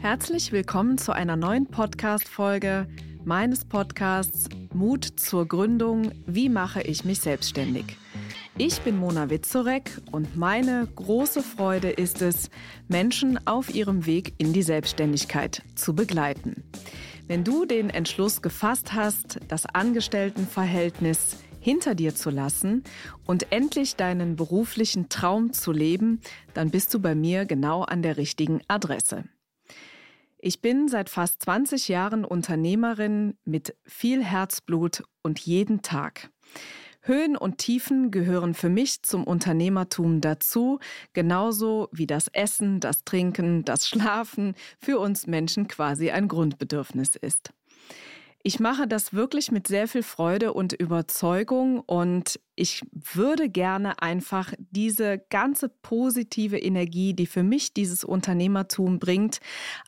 Herzlich 0.00 0.50
willkommen 0.50 0.96
zu 0.96 1.12
einer 1.12 1.36
neuen 1.36 1.66
Podcast-Folge 1.66 2.88
meines 3.22 3.66
Podcasts 3.66 4.48
Mut 4.72 5.04
zur 5.04 5.46
Gründung. 5.46 6.12
Wie 6.24 6.48
mache 6.48 6.80
ich 6.80 7.04
mich 7.04 7.20
selbstständig? 7.20 7.98
Ich 8.56 8.80
bin 8.80 8.96
Mona 8.96 9.28
Witzorek 9.28 10.00
und 10.10 10.38
meine 10.38 10.88
große 10.96 11.42
Freude 11.42 11.90
ist 11.90 12.22
es, 12.22 12.48
Menschen 12.88 13.46
auf 13.46 13.74
ihrem 13.74 14.06
Weg 14.06 14.32
in 14.38 14.54
die 14.54 14.62
Selbstständigkeit 14.62 15.62
zu 15.74 15.94
begleiten. 15.94 16.64
Wenn 17.26 17.44
du 17.44 17.66
den 17.66 17.90
Entschluss 17.90 18.40
gefasst 18.40 18.94
hast, 18.94 19.38
das 19.48 19.66
Angestelltenverhältnis 19.66 21.36
hinter 21.60 21.94
dir 21.94 22.14
zu 22.14 22.30
lassen 22.30 22.84
und 23.26 23.52
endlich 23.52 23.96
deinen 23.96 24.36
beruflichen 24.36 25.10
Traum 25.10 25.52
zu 25.52 25.72
leben, 25.72 26.22
dann 26.54 26.70
bist 26.70 26.94
du 26.94 27.00
bei 27.00 27.14
mir 27.14 27.44
genau 27.44 27.82
an 27.82 28.00
der 28.00 28.16
richtigen 28.16 28.62
Adresse. 28.66 29.24
Ich 30.42 30.62
bin 30.62 30.88
seit 30.88 31.10
fast 31.10 31.42
20 31.42 31.88
Jahren 31.88 32.24
Unternehmerin 32.24 33.36
mit 33.44 33.76
viel 33.84 34.24
Herzblut 34.24 35.02
und 35.22 35.38
jeden 35.38 35.82
Tag. 35.82 36.30
Höhen 37.02 37.36
und 37.36 37.58
Tiefen 37.58 38.10
gehören 38.10 38.54
für 38.54 38.70
mich 38.70 39.02
zum 39.02 39.24
Unternehmertum 39.24 40.22
dazu, 40.22 40.78
genauso 41.12 41.88
wie 41.92 42.06
das 42.06 42.28
Essen, 42.28 42.80
das 42.80 43.04
Trinken, 43.04 43.66
das 43.66 43.86
Schlafen 43.86 44.54
für 44.78 44.98
uns 44.98 45.26
Menschen 45.26 45.68
quasi 45.68 46.10
ein 46.10 46.26
Grundbedürfnis 46.26 47.16
ist. 47.16 47.52
Ich 48.42 48.58
mache 48.58 48.86
das 48.86 49.12
wirklich 49.12 49.52
mit 49.52 49.68
sehr 49.68 49.86
viel 49.86 50.02
Freude 50.02 50.54
und 50.54 50.72
Überzeugung 50.72 51.80
und 51.80 52.40
ich 52.56 52.82
würde 52.92 53.50
gerne 53.50 54.00
einfach 54.00 54.54
diese 54.70 55.18
ganze 55.28 55.68
positive 55.68 56.58
Energie, 56.58 57.12
die 57.12 57.26
für 57.26 57.42
mich 57.42 57.74
dieses 57.74 58.02
Unternehmertum 58.02 58.98
bringt, 58.98 59.40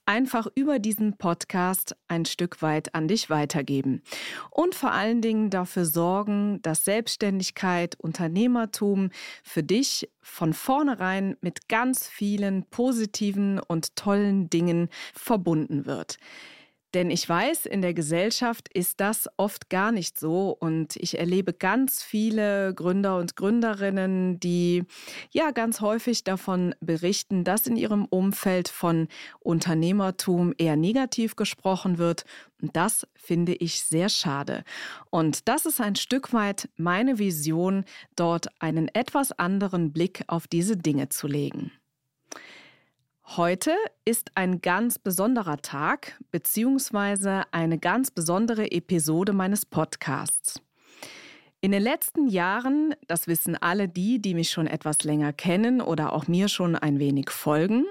einfach 0.05 0.49
über 0.54 0.79
diesen 0.79 1.16
Podcast 1.16 1.96
ein 2.09 2.26
Stück 2.26 2.60
weit 2.60 2.95
an 2.95 3.09
dich 3.09 3.30
weitergeben. 3.30 4.02
Und 4.51 4.74
vor 4.74 4.93
allen 4.93 5.23
Dingen 5.23 5.48
dafür 5.48 5.87
sorgen, 5.87 6.60
dass 6.60 6.85
Selbstständigkeit, 6.85 7.98
Unternehmertum 7.98 9.10
für 9.43 9.63
dich 9.63 10.10
von 10.21 10.52
vornherein 10.52 11.38
mit 11.41 11.71
ganz 11.71 12.07
vielen 12.07 12.65
positiven 12.65 13.60
und 13.60 13.96
tollen 13.96 14.51
Dingen 14.51 14.91
verbunden 15.15 15.87
wird. 15.87 16.19
Denn 16.95 17.10
ich 17.10 17.26
weiß, 17.26 17.65
in 17.66 17.80
der 17.80 17.95
Gesellschaft 17.95 18.68
ist 18.73 19.01
das 19.01 19.29
oft 19.38 19.71
gar 19.71 19.93
nicht 19.93 20.18
so. 20.18 20.51
Und 20.51 20.96
ich 20.96 21.18
erlebe 21.18 21.54
ganz 21.54 22.02
viele 22.02 22.74
Gründer 22.74 23.16
und 23.16 23.35
Gründerinnen, 23.35 24.38
die 24.40 24.85
ja 25.30 25.52
ganz 25.52 25.80
häufig 25.80 26.24
davon 26.24 26.74
berichten, 26.80 27.45
dass 27.45 27.66
in 27.66 27.76
ihrem 27.76 28.04
Umfeld 28.04 28.68
von 28.68 29.09
Unternehmertum 29.40 30.52
eher 30.59 30.76
negativ 30.76 31.35
gesprochen 31.37 31.96
wird. 31.96 32.24
Und 32.60 32.76
das 32.76 33.07
finde 33.15 33.54
ich 33.54 33.82
sehr 33.82 34.09
schade. 34.09 34.63
Und 35.10 35.48
das 35.48 35.66
ist 35.66 35.80
ein 35.80 35.96
Stück 35.96 36.32
weit 36.32 36.68
meine 36.76 37.18
Vision, 37.18 37.85
dort 38.16 38.48
einen 38.60 38.88
etwas 38.88 39.32
anderen 39.32 39.93
Blick 39.93 40.24
auf 40.26 40.46
diese 40.46 40.76
Dinge 40.76 41.09
zu 41.09 41.26
legen. 41.26 41.73
Heute 43.24 43.74
ist 44.04 44.32
ein 44.34 44.60
ganz 44.60 44.98
besonderer 44.98 45.56
Tag 45.59 46.20
beziehungsweise 46.32 47.45
eine 47.52 47.79
ganz 47.79 48.10
besondere 48.10 48.70
Episode 48.73 49.32
meines 49.32 49.64
Podcasts. 49.64 50.60
In 51.60 51.70
den 51.70 51.82
letzten 51.82 52.26
Jahren, 52.26 52.95
das 53.06 53.29
wissen 53.29 53.56
alle 53.56 53.88
die, 53.88 54.20
die 54.20 54.34
mich 54.34 54.51
schon 54.51 54.66
etwas 54.66 55.04
länger 55.04 55.32
kennen 55.32 55.80
oder 55.80 56.12
auch 56.12 56.26
mir 56.26 56.48
schon 56.48 56.74
ein 56.74 56.98
wenig 56.98 57.30
folgen, 57.30 57.84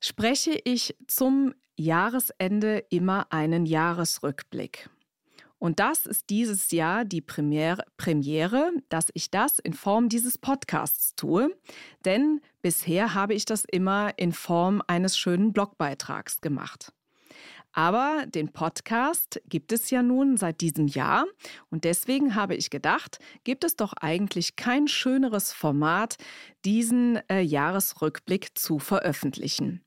spreche 0.00 0.60
ich 0.64 0.96
zum 1.06 1.54
Jahresende 1.76 2.84
immer 2.90 3.32
einen 3.32 3.64
Jahresrückblick. 3.64 4.90
Und 5.62 5.78
das 5.78 6.06
ist 6.06 6.28
dieses 6.28 6.72
Jahr 6.72 7.04
die 7.04 7.20
Premiere, 7.20 7.84
Premiere, 7.96 8.72
dass 8.88 9.06
ich 9.14 9.30
das 9.30 9.60
in 9.60 9.74
Form 9.74 10.08
dieses 10.08 10.36
Podcasts 10.36 11.14
tue. 11.14 11.56
Denn 12.04 12.40
bisher 12.62 13.14
habe 13.14 13.34
ich 13.34 13.44
das 13.44 13.64
immer 13.64 14.12
in 14.16 14.32
Form 14.32 14.82
eines 14.86 15.18
schönen 15.18 15.52
Blogbeitrags 15.52 16.40
gemacht. 16.40 16.92
Aber 17.72 18.26
den 18.26 18.52
Podcast 18.52 19.40
gibt 19.48 19.72
es 19.72 19.90
ja 19.90 20.02
nun 20.02 20.36
seit 20.36 20.60
diesem 20.60 20.88
Jahr 20.88 21.24
und 21.70 21.84
deswegen 21.84 22.34
habe 22.34 22.54
ich 22.54 22.68
gedacht, 22.68 23.18
gibt 23.44 23.64
es 23.64 23.76
doch 23.76 23.94
eigentlich 23.94 24.56
kein 24.56 24.88
schöneres 24.88 25.52
Format, 25.52 26.16
diesen 26.66 27.16
äh, 27.30 27.40
Jahresrückblick 27.40 28.58
zu 28.58 28.78
veröffentlichen. 28.78 29.82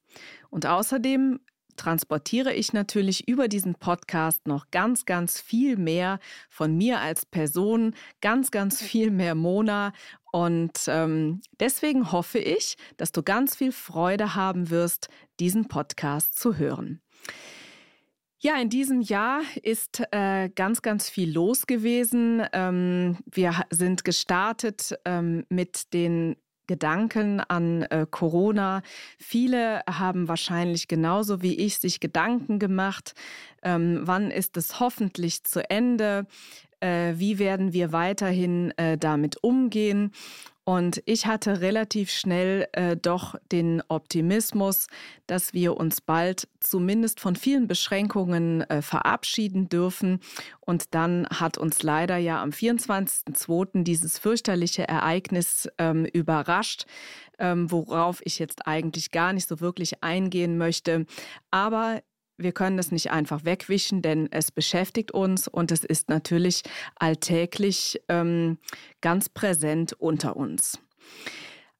Und 0.49 0.65
außerdem 0.65 1.39
transportiere 1.75 2.53
ich 2.53 2.73
natürlich 2.73 3.27
über 3.27 3.47
diesen 3.47 3.75
Podcast 3.75 4.47
noch 4.47 4.71
ganz, 4.71 5.05
ganz 5.05 5.39
viel 5.39 5.77
mehr 5.77 6.19
von 6.49 6.75
mir 6.75 6.99
als 6.99 7.25
Person, 7.25 7.95
ganz, 8.21 8.51
ganz 8.51 8.81
viel 8.81 9.11
mehr 9.11 9.35
Mona. 9.35 9.93
Und 10.31 10.85
ähm, 10.87 11.41
deswegen 11.59 12.11
hoffe 12.11 12.39
ich, 12.39 12.75
dass 12.97 13.11
du 13.11 13.23
ganz 13.23 13.55
viel 13.55 13.71
Freude 13.71 14.35
haben 14.35 14.69
wirst, 14.69 15.07
diesen 15.39 15.67
Podcast 15.67 16.37
zu 16.37 16.57
hören. 16.57 17.01
Ja, 18.39 18.61
in 18.61 18.69
diesem 18.69 19.01
Jahr 19.01 19.41
ist 19.63 20.03
äh, 20.11 20.49
ganz, 20.49 20.81
ganz 20.81 21.09
viel 21.09 21.33
los 21.33 21.65
gewesen. 21.65 22.45
Ähm, 22.53 23.17
wir 23.25 23.65
sind 23.71 24.03
gestartet 24.03 24.93
ähm, 25.03 25.45
mit 25.49 25.93
den 25.93 26.35
Gedanken 26.67 27.39
an 27.39 27.83
äh, 27.83 28.05
Corona. 28.09 28.81
Viele 29.17 29.81
haben 29.89 30.27
wahrscheinlich 30.27 30.87
genauso 30.87 31.41
wie 31.41 31.55
ich 31.55 31.79
sich 31.79 31.99
Gedanken 31.99 32.59
gemacht, 32.59 33.13
ähm, 33.63 34.01
wann 34.03 34.31
ist 34.31 34.57
es 34.57 34.79
hoffentlich 34.79 35.43
zu 35.43 35.69
Ende, 35.69 36.27
äh, 36.79 37.13
wie 37.15 37.39
werden 37.39 37.73
wir 37.73 37.91
weiterhin 37.91 38.71
äh, 38.77 38.97
damit 38.97 39.43
umgehen. 39.43 40.11
Und 40.65 41.03
ich 41.05 41.27
hatte 41.27 41.61
relativ 41.61 42.09
schnell 42.09 42.67
äh, 42.71 42.97
doch 42.97 43.35
den 43.51 43.83
Optimismus, 43.87 44.87
dass 45.27 45.53
wir 45.53 45.77
uns 45.77 46.01
bald 46.01 46.47
zumindest 46.59 47.19
von 47.19 47.35
vielen 47.35 47.67
Beschränkungen 47.67 48.61
äh, 48.61 48.81
verabschieden 48.81 49.69
dürfen. 49.69 50.19
Und 50.61 50.95
dann 50.95 51.27
hat 51.29 51.59
uns 51.59 51.83
leider 51.83 52.17
ja 52.17 52.41
am 52.41 52.49
24.02. 52.49 53.83
dieses 53.83 54.17
fürchterliche 54.17 54.87
Ereignis 54.87 55.69
ähm, 55.77 56.05
überrascht, 56.05 56.87
ähm, 57.37 57.69
worauf 57.69 58.21
ich 58.23 58.39
jetzt 58.39 58.65
eigentlich 58.65 59.11
gar 59.11 59.33
nicht 59.33 59.47
so 59.47 59.59
wirklich 59.59 60.03
eingehen 60.03 60.57
möchte. 60.57 61.05
Aber 61.51 62.01
wir 62.37 62.51
können 62.51 62.79
es 62.79 62.91
nicht 62.91 63.11
einfach 63.11 63.45
wegwischen, 63.45 64.01
denn 64.01 64.27
es 64.31 64.51
beschäftigt 64.51 65.11
uns 65.11 65.47
und 65.47 65.71
es 65.71 65.83
ist 65.83 66.09
natürlich 66.09 66.63
alltäglich 66.95 68.01
ähm, 68.09 68.57
ganz 69.01 69.29
präsent 69.29 69.93
unter 69.93 70.35
uns. 70.35 70.79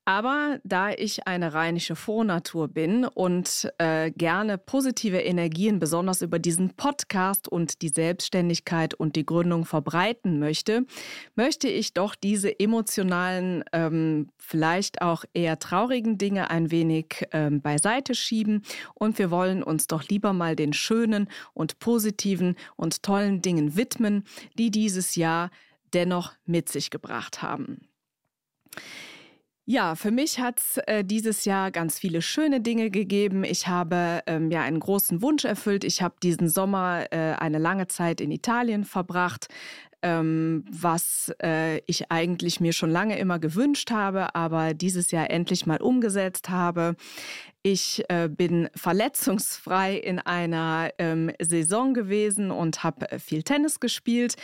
Aber 0.07 0.59
da 0.63 0.91
ich 0.91 1.27
eine 1.27 1.55
rheinische 1.55 1.95
Vornatur 1.95 2.67
bin 2.67 3.05
und 3.05 3.71
äh, 3.79 4.11
gerne 4.11 4.59
positive 4.59 5.19
Energien 5.19 5.79
besonders 5.79 6.21
über 6.21 6.38
diesen 6.38 6.75
Podcast 6.75 7.47
und 7.47 7.81
die 7.81 7.89
Selbstständigkeit 7.89 8.94
und 8.94 9.15
die 9.15 9.25
Gründung 9.25 9.65
verbreiten 9.65 10.38
möchte, 10.38 10.85
möchte 11.33 11.67
ich 11.67 11.94
doch 11.94 12.13
diese 12.13 12.59
emotionalen, 12.59 13.63
ähm, 13.73 14.29
vielleicht 14.38 15.01
auch 15.01 15.25
eher 15.33 15.57
traurigen 15.57 16.19
Dinge 16.19 16.51
ein 16.51 16.69
wenig 16.69 17.25
ähm, 17.31 17.61
beiseite 17.61 18.13
schieben. 18.13 18.61
Und 18.94 19.17
wir 19.17 19.31
wollen 19.31 19.63
uns 19.63 19.88
doch 19.88 20.03
lieber 20.03 20.33
mal 20.33 20.55
den 20.55 20.73
schönen 20.73 21.27
und 21.55 21.79
positiven 21.79 22.57
und 22.75 23.01
tollen 23.01 23.41
Dingen 23.41 23.75
widmen, 23.75 24.23
die 24.55 24.69
dieses 24.69 25.15
Jahr 25.15 25.49
dennoch 25.95 26.33
mit 26.45 26.69
sich 26.69 26.91
gebracht 26.91 27.41
haben. 27.41 27.88
Ja, 29.67 29.95
für 29.95 30.11
mich 30.11 30.39
hat 30.39 30.59
es 30.59 30.77
äh, 30.85 31.03
dieses 31.03 31.43
Jahr 31.43 31.71
ganz 31.71 31.97
viele 31.97 32.21
schöne 32.21 32.62
Dinge 32.62 32.91
gegeben. 32.91 33.44
Ich 33.44 33.67
habe 33.67 34.21
ähm, 34.27 34.51
ja 34.51 34.62
einen 34.62 34.79
großen 34.79 35.23
Wunsch 35.23 35.44
erfüllt. 35.44 35.83
Ich 35.83 36.03
habe 36.03 36.13
diesen 36.21 36.50
Sommer 36.50 37.07
äh, 37.09 37.33
eine 37.33 37.57
lange 37.57 37.88
Zeit 37.88 38.21
in 38.21 38.29
Italien 38.29 38.83
verbracht, 38.83 39.47
ähm, 40.03 40.65
was 40.69 41.33
äh, 41.41 41.79
ich 41.88 42.12
eigentlich 42.12 42.59
mir 42.59 42.73
schon 42.73 42.91
lange 42.91 43.17
immer 43.17 43.39
gewünscht 43.39 43.89
habe, 43.89 44.35
aber 44.35 44.75
dieses 44.75 45.09
Jahr 45.09 45.31
endlich 45.31 45.65
mal 45.65 45.81
umgesetzt 45.81 46.50
habe. 46.50 46.95
Ich 47.67 48.03
äh, 48.09 48.29
bin 48.29 48.69
verletzungsfrei 48.75 49.95
in 49.95 50.19
einer 50.19 50.91
ähm, 51.00 51.31
Saison 51.41 51.95
gewesen 51.95 52.51
und 52.51 52.83
habe 52.83 53.12
äh, 53.12 53.17
viel 53.17 53.41
Tennis 53.41 53.79
gespielt. 53.79 54.35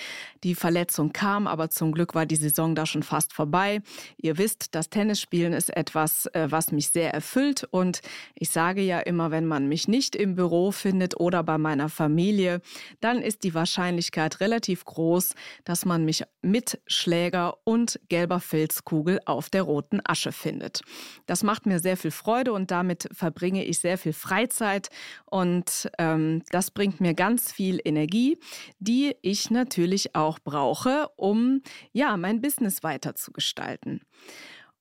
Die 0.43 0.55
Verletzung 0.55 1.13
kam, 1.13 1.45
aber 1.45 1.69
zum 1.69 1.91
Glück 1.91 2.15
war 2.15 2.25
die 2.25 2.35
Saison 2.35 2.73
da 2.73 2.87
schon 2.87 3.03
fast 3.03 3.31
vorbei. 3.31 3.83
Ihr 4.17 4.39
wisst, 4.39 4.73
das 4.73 4.89
Tennisspielen 4.89 5.53
ist 5.53 5.69
etwas, 5.69 6.25
äh, 6.33 6.47
was 6.49 6.71
mich 6.71 6.87
sehr 6.87 7.13
erfüllt. 7.13 7.63
Und 7.69 8.01
ich 8.33 8.49
sage 8.49 8.81
ja 8.81 8.99
immer, 8.99 9.29
wenn 9.29 9.45
man 9.45 9.67
mich 9.67 9.87
nicht 9.87 10.15
im 10.15 10.33
Büro 10.33 10.71
findet 10.71 11.19
oder 11.19 11.43
bei 11.43 11.59
meiner 11.59 11.89
Familie, 11.89 12.59
dann 13.01 13.21
ist 13.21 13.43
die 13.43 13.53
Wahrscheinlichkeit 13.53 14.39
relativ 14.39 14.83
groß, 14.83 15.35
dass 15.63 15.85
man 15.85 16.05
mich 16.05 16.23
mit 16.41 16.81
Schläger 16.87 17.57
und 17.65 17.99
gelber 18.09 18.39
Filzkugel 18.39 19.19
auf 19.25 19.51
der 19.51 19.61
roten 19.61 20.01
Asche 20.03 20.31
findet. 20.31 20.81
Das 21.27 21.43
macht 21.43 21.67
mir 21.67 21.77
sehr 21.77 21.97
viel 21.97 22.09
Freude 22.09 22.53
und 22.53 22.71
damit 22.71 23.10
verbringe 23.11 23.63
ich 23.63 23.79
sehr 23.79 23.97
viel 23.97 24.13
Freizeit 24.13 24.89
und 25.25 25.89
ähm, 25.97 26.43
das 26.51 26.71
bringt 26.71 27.01
mir 27.01 27.13
ganz 27.13 27.51
viel 27.51 27.79
Energie, 27.83 28.37
die 28.79 29.15
ich 29.21 29.49
natürlich 29.49 30.15
auch 30.15 30.39
brauche, 30.39 31.09
um 31.15 31.61
ja 31.91 32.17
mein 32.17 32.41
Business 32.41 32.83
weiter 32.83 33.15
zu 33.15 33.31
gestalten. 33.31 34.01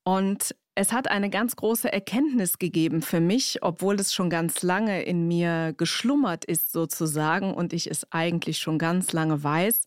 Und 0.03 0.55
es 0.81 0.95
hat 0.95 1.11
eine 1.11 1.29
ganz 1.29 1.57
große 1.57 1.93
Erkenntnis 1.93 2.59
gegeben 2.59 3.03
für 3.03 3.21
mich, 3.21 3.59
obwohl 3.61 3.97
es 3.97 4.15
schon 4.15 4.31
ganz 4.31 4.63
lange 4.63 5.03
in 5.03 5.29
mir 5.29 5.75
geschlummert 5.77 6.47
ist 6.47 6.73
sozusagen 6.73 7.53
und 7.53 7.75
ich 7.75 7.91
es 7.91 8.11
eigentlich 8.13 8.57
schon 8.57 8.79
ganz 8.79 9.13
lange 9.13 9.45
weiß. 9.45 9.83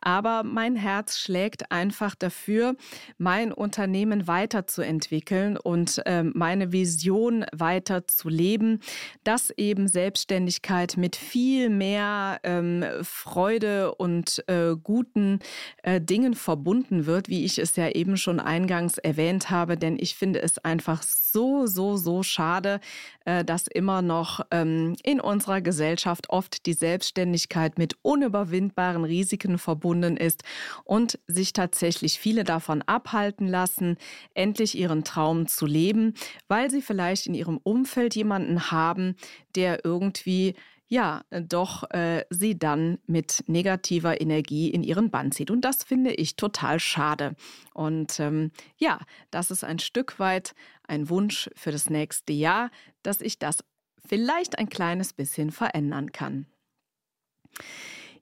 Aber 0.00 0.42
mein 0.42 0.74
Herz 0.74 1.20
schlägt 1.20 1.70
einfach 1.70 2.16
dafür, 2.16 2.74
mein 3.18 3.52
Unternehmen 3.52 4.26
weiterzuentwickeln 4.26 5.56
und 5.56 6.04
äh, 6.06 6.24
meine 6.24 6.72
Vision 6.72 7.46
weiter 7.52 8.08
zu 8.08 8.28
leben, 8.28 8.80
dass 9.22 9.50
eben 9.50 9.86
Selbstständigkeit 9.86 10.96
mit 10.96 11.14
viel 11.14 11.70
mehr 11.70 12.40
ähm, 12.42 12.84
Freude 13.02 13.94
und 13.94 14.42
äh, 14.48 14.74
guten 14.74 15.38
äh, 15.84 16.00
Dingen 16.00 16.34
verbunden 16.34 17.06
wird, 17.06 17.28
wie 17.28 17.44
ich 17.44 17.58
es 17.60 17.76
ja 17.76 17.90
eben 17.90 18.16
schon 18.16 18.40
eingangs 18.40 18.98
erwähnt 18.98 19.48
habe, 19.48 19.76
denn 19.76 19.96
ich 20.00 20.16
finde 20.16 20.31
es 20.36 20.58
einfach 20.58 21.02
so, 21.02 21.66
so, 21.66 21.96
so 21.96 22.22
schade, 22.22 22.80
äh, 23.24 23.44
dass 23.44 23.66
immer 23.66 24.02
noch 24.02 24.40
ähm, 24.50 24.96
in 25.02 25.20
unserer 25.20 25.60
Gesellschaft 25.60 26.30
oft 26.30 26.66
die 26.66 26.72
Selbstständigkeit 26.72 27.78
mit 27.78 27.96
unüberwindbaren 28.02 29.04
Risiken 29.04 29.58
verbunden 29.58 30.16
ist 30.16 30.44
und 30.84 31.18
sich 31.26 31.52
tatsächlich 31.52 32.18
viele 32.18 32.44
davon 32.44 32.82
abhalten 32.82 33.46
lassen, 33.46 33.96
endlich 34.34 34.76
ihren 34.76 35.04
Traum 35.04 35.46
zu 35.46 35.66
leben, 35.66 36.14
weil 36.48 36.70
sie 36.70 36.82
vielleicht 36.82 37.26
in 37.26 37.34
ihrem 37.34 37.58
Umfeld 37.62 38.14
jemanden 38.14 38.70
haben, 38.70 39.16
der 39.54 39.84
irgendwie 39.84 40.54
ja, 40.92 41.24
äh, 41.30 41.40
doch 41.40 41.90
äh, 41.92 42.26
sie 42.28 42.58
dann 42.58 42.98
mit 43.06 43.44
negativer 43.46 44.20
Energie 44.20 44.68
in 44.68 44.82
ihren 44.82 45.10
Bann 45.10 45.32
zieht. 45.32 45.50
Und 45.50 45.62
das 45.62 45.84
finde 45.84 46.12
ich 46.12 46.36
total 46.36 46.78
schade. 46.80 47.34
Und 47.72 48.20
ähm, 48.20 48.50
ja, 48.76 49.00
das 49.30 49.50
ist 49.50 49.64
ein 49.64 49.78
Stück 49.78 50.18
weit 50.18 50.54
ein 50.86 51.08
Wunsch 51.08 51.48
für 51.56 51.72
das 51.72 51.88
nächste 51.88 52.34
Jahr, 52.34 52.70
dass 53.02 53.22
ich 53.22 53.38
das 53.38 53.64
vielleicht 54.04 54.58
ein 54.58 54.68
kleines 54.68 55.14
bisschen 55.14 55.50
verändern 55.50 56.12
kann. 56.12 56.44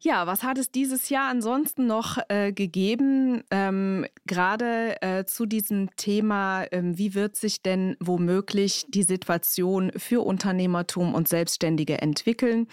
Ja, 0.03 0.27
was 0.27 0.43
hat 0.43 0.57
es 0.57 0.71
dieses 0.71 1.11
Jahr 1.11 1.29
ansonsten 1.29 1.87
noch 1.87 2.17
äh, 2.31 2.53
gegeben? 2.53 3.45
Ähm, 3.51 4.07
Gerade 4.25 4.97
äh, 5.03 5.27
zu 5.27 5.45
diesem 5.45 5.95
Thema, 5.97 6.65
ähm, 6.73 6.97
wie 6.97 7.15
wird 7.15 7.37
sich 7.37 7.61
denn 7.61 7.99
womöglich 8.01 8.87
die 8.89 9.03
Situation 9.03 9.93
für 9.95 10.25
Unternehmertum 10.25 11.15
und 11.15 11.29
Selbstständige 11.29 12.01
entwickeln? 12.01 12.67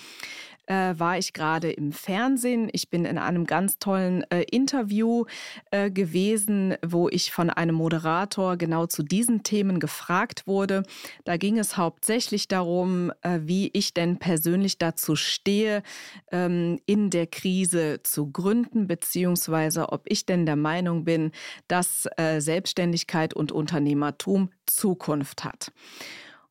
Äh, 0.68 0.94
war 0.98 1.18
ich 1.18 1.34
gerade 1.34 1.72
im 1.72 1.92
Fernsehen. 1.92 2.69
Ich 2.72 2.90
bin 2.90 3.06
in 3.06 3.18
einem 3.18 3.46
ganz 3.46 3.80
tollen 3.80 4.24
äh, 4.30 4.44
Interview 4.44 5.25
äh, 5.72 5.90
gewesen, 5.90 6.75
wo 6.86 7.10
ich 7.10 7.31
von 7.31 7.50
einem 7.50 7.75
Moderator 7.75 8.58
genau 8.58 8.86
zu 8.86 9.04
diesen 9.04 9.44
Themen 9.44 9.80
gefragt 9.80 10.46
wurde. 10.46 10.84
Da 11.24 11.38
ging 11.38 11.58
es 11.58 11.78
hauptsächlich 11.78 12.48
darum, 12.48 13.12
äh, 13.22 13.40
wie 13.44 13.69
ich 13.74 13.94
denn 13.94 14.18
persönlich 14.18 14.78
dazu 14.78 15.16
stehe, 15.16 15.84
ähm, 16.31 16.80
in 16.86 17.10
der 17.10 17.28
Krise 17.28 18.02
zu 18.04 18.31
gründen, 18.31 18.88
beziehungsweise 18.88 19.90
ob 19.92 20.04
ich 20.06 20.25
denn 20.25 20.46
der 20.46 20.56
Meinung 20.56 21.06
bin, 21.06 21.31
dass 21.68 22.08
äh, 22.18 22.40
Selbstständigkeit 22.40 23.34
und 23.34 23.52
Unternehmertum 23.52 24.50
Zukunft 24.66 25.44
hat. 25.44 25.72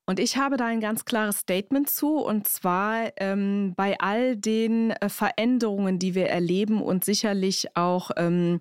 Und 0.09 0.21
ich 0.21 0.37
habe 0.37 0.57
da 0.57 0.67
ein 0.67 0.81
ganz 0.81 1.05
klares 1.05 1.39
Statement 1.39 1.91
zu, 1.91 2.19
und 2.19 2.47
zwar 2.47 3.11
ähm, 3.17 3.75
bei 3.77 3.99
all 3.99 4.37
den 4.37 4.93
äh, 4.93 5.09
Veränderungen, 5.09 5.99
die 5.99 6.15
wir 6.15 6.29
erleben 6.29 6.81
und 6.81 7.05
sicherlich 7.05 7.77
auch 7.77 8.13
ähm, 8.17 8.61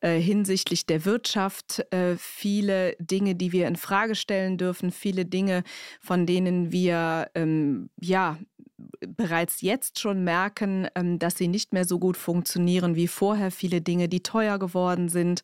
äh, 0.00 0.18
hinsichtlich 0.18 0.86
der 0.86 1.04
Wirtschaft 1.04 1.84
äh, 1.92 2.16
viele 2.16 2.96
Dinge, 2.98 3.34
die 3.34 3.52
wir 3.52 3.68
in 3.68 3.76
Frage 3.76 4.14
stellen 4.14 4.56
dürfen, 4.56 4.90
viele 4.90 5.26
Dinge, 5.26 5.62
von 6.00 6.24
denen 6.24 6.72
wir 6.72 7.30
ähm, 7.34 7.90
ja 8.00 8.38
bereits 9.00 9.60
jetzt 9.60 9.98
schon 9.98 10.24
merken, 10.24 10.88
ähm, 10.94 11.18
dass 11.18 11.36
sie 11.36 11.48
nicht 11.48 11.72
mehr 11.72 11.84
so 11.84 11.98
gut 11.98 12.16
funktionieren 12.16 12.94
wie 12.94 13.08
vorher. 13.08 13.50
Viele 13.50 13.80
Dinge, 13.80 14.08
die 14.08 14.22
teuer 14.22 14.58
geworden 14.58 15.08
sind. 15.08 15.42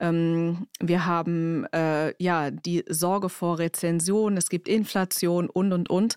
Ähm, 0.00 0.66
wir 0.80 1.06
haben 1.06 1.66
äh, 1.72 2.14
ja 2.22 2.50
die 2.50 2.84
Sorge 2.88 3.28
vor 3.28 3.58
Rezension, 3.58 4.36
es 4.36 4.48
gibt 4.48 4.68
Inflation 4.68 5.50
und 5.50 5.72
und 5.72 5.90
und 5.90 6.16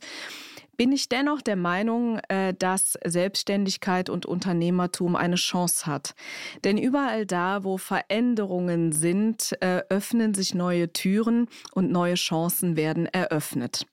bin 0.77 0.93
ich 0.93 1.09
dennoch 1.09 1.43
der 1.43 1.57
Meinung, 1.57 2.19
äh, 2.27 2.55
dass 2.57 2.97
Selbstständigkeit 3.05 4.09
und 4.09 4.25
Unternehmertum 4.25 5.15
eine 5.15 5.35
Chance 5.35 5.85
hat. 5.85 6.15
Denn 6.63 6.79
überall 6.79 7.27
da, 7.27 7.63
wo 7.63 7.77
Veränderungen 7.77 8.91
sind, 8.91 9.55
äh, 9.61 9.83
öffnen 9.89 10.33
sich 10.33 10.55
neue 10.55 10.91
Türen 10.91 11.49
und 11.73 11.91
neue 11.91 12.15
Chancen 12.15 12.77
werden 12.77 13.05
eröffnet. 13.05 13.85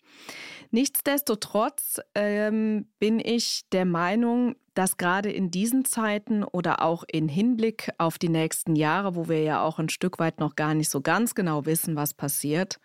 Nichtsdestotrotz 0.70 2.00
ähm, 2.15 2.87
bin 2.99 3.20
ich 3.20 3.62
der 3.73 3.85
Meinung, 3.85 4.55
dass 4.75 4.97
gerade 4.97 5.32
in 5.32 5.50
diesen 5.50 5.85
Zeiten 5.85 6.44
oder 6.44 6.82
auch 6.82 7.05
in 7.11 7.29
Hinblick 7.29 7.91
auf 7.99 8.19
die 8.19 8.29
nächsten 8.29 8.76
Jahre, 8.76 9.17
wo 9.17 9.29
wir 9.29 9.43
ja 9.43 9.62
auch 9.62 9.79
ein 9.79 9.88
Stück 9.88 10.19
weit 10.19 10.41
noch 10.41 10.56
gar 10.56 10.75
nicht 10.75 10.91
so 10.91 11.00
ganz 11.00 11.35
genau 11.35 11.67
wissen, 11.67 11.97
was 11.97 12.15
passiert, 12.15 12.79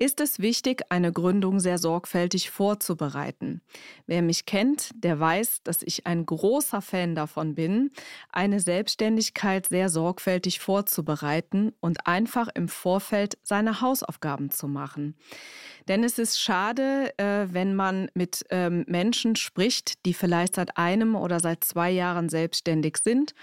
ist 0.00 0.20
es 0.20 0.38
wichtig, 0.38 0.82
eine 0.88 1.12
Gründung 1.12 1.60
sehr 1.60 1.76
sorgfältig 1.76 2.50
vorzubereiten. 2.50 3.60
Wer 4.06 4.22
mich 4.22 4.46
kennt, 4.46 4.90
der 4.94 5.20
weiß, 5.20 5.62
dass 5.62 5.82
ich 5.82 6.06
ein 6.06 6.24
großer 6.24 6.80
Fan 6.80 7.14
davon 7.14 7.54
bin, 7.54 7.90
eine 8.32 8.60
Selbstständigkeit 8.60 9.66
sehr 9.68 9.90
sorgfältig 9.90 10.58
vorzubereiten 10.58 11.74
und 11.80 12.06
einfach 12.06 12.48
im 12.54 12.68
Vorfeld 12.68 13.36
seine 13.42 13.82
Hausaufgaben 13.82 14.50
zu 14.50 14.68
machen. 14.68 15.16
Denn 15.86 16.02
es 16.02 16.18
ist 16.18 16.40
schade, 16.40 17.12
äh, 17.18 17.46
wenn 17.50 17.74
man 17.74 18.10
mit 18.14 18.44
ähm, 18.48 18.84
Menschen 18.88 19.36
spricht, 19.36 20.06
die 20.06 20.14
vielleicht 20.14 20.54
seit 20.54 20.78
einem 20.78 21.14
oder 21.14 21.40
seit 21.40 21.62
zwei 21.62 21.90
Jahren 21.90 22.30
selbstständig 22.30 22.96
sind 23.02 23.34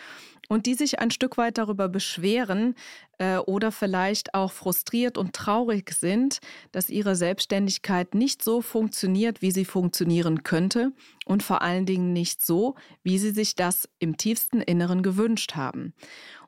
und 0.47 0.65
die 0.65 0.73
sich 0.73 0.99
ein 0.99 1.11
Stück 1.11 1.37
weit 1.37 1.57
darüber 1.57 1.89
beschweren 1.89 2.75
äh, 3.17 3.37
oder 3.37 3.71
vielleicht 3.71 4.33
auch 4.33 4.51
frustriert 4.51 5.17
und 5.17 5.33
traurig 5.33 5.91
sind, 5.91 6.39
dass 6.71 6.89
ihre 6.89 7.15
Selbstständigkeit 7.15 8.15
nicht 8.15 8.43
so 8.43 8.61
funktioniert, 8.61 9.41
wie 9.41 9.51
sie 9.51 9.65
funktionieren 9.65 10.43
könnte 10.43 10.93
und 11.25 11.43
vor 11.43 11.61
allen 11.61 11.85
Dingen 11.85 12.13
nicht 12.13 12.45
so, 12.45 12.75
wie 13.03 13.17
sie 13.17 13.31
sich 13.31 13.55
das 13.55 13.89
im 13.99 14.17
tiefsten 14.17 14.61
Inneren 14.61 15.03
gewünscht 15.03 15.55
haben. 15.55 15.93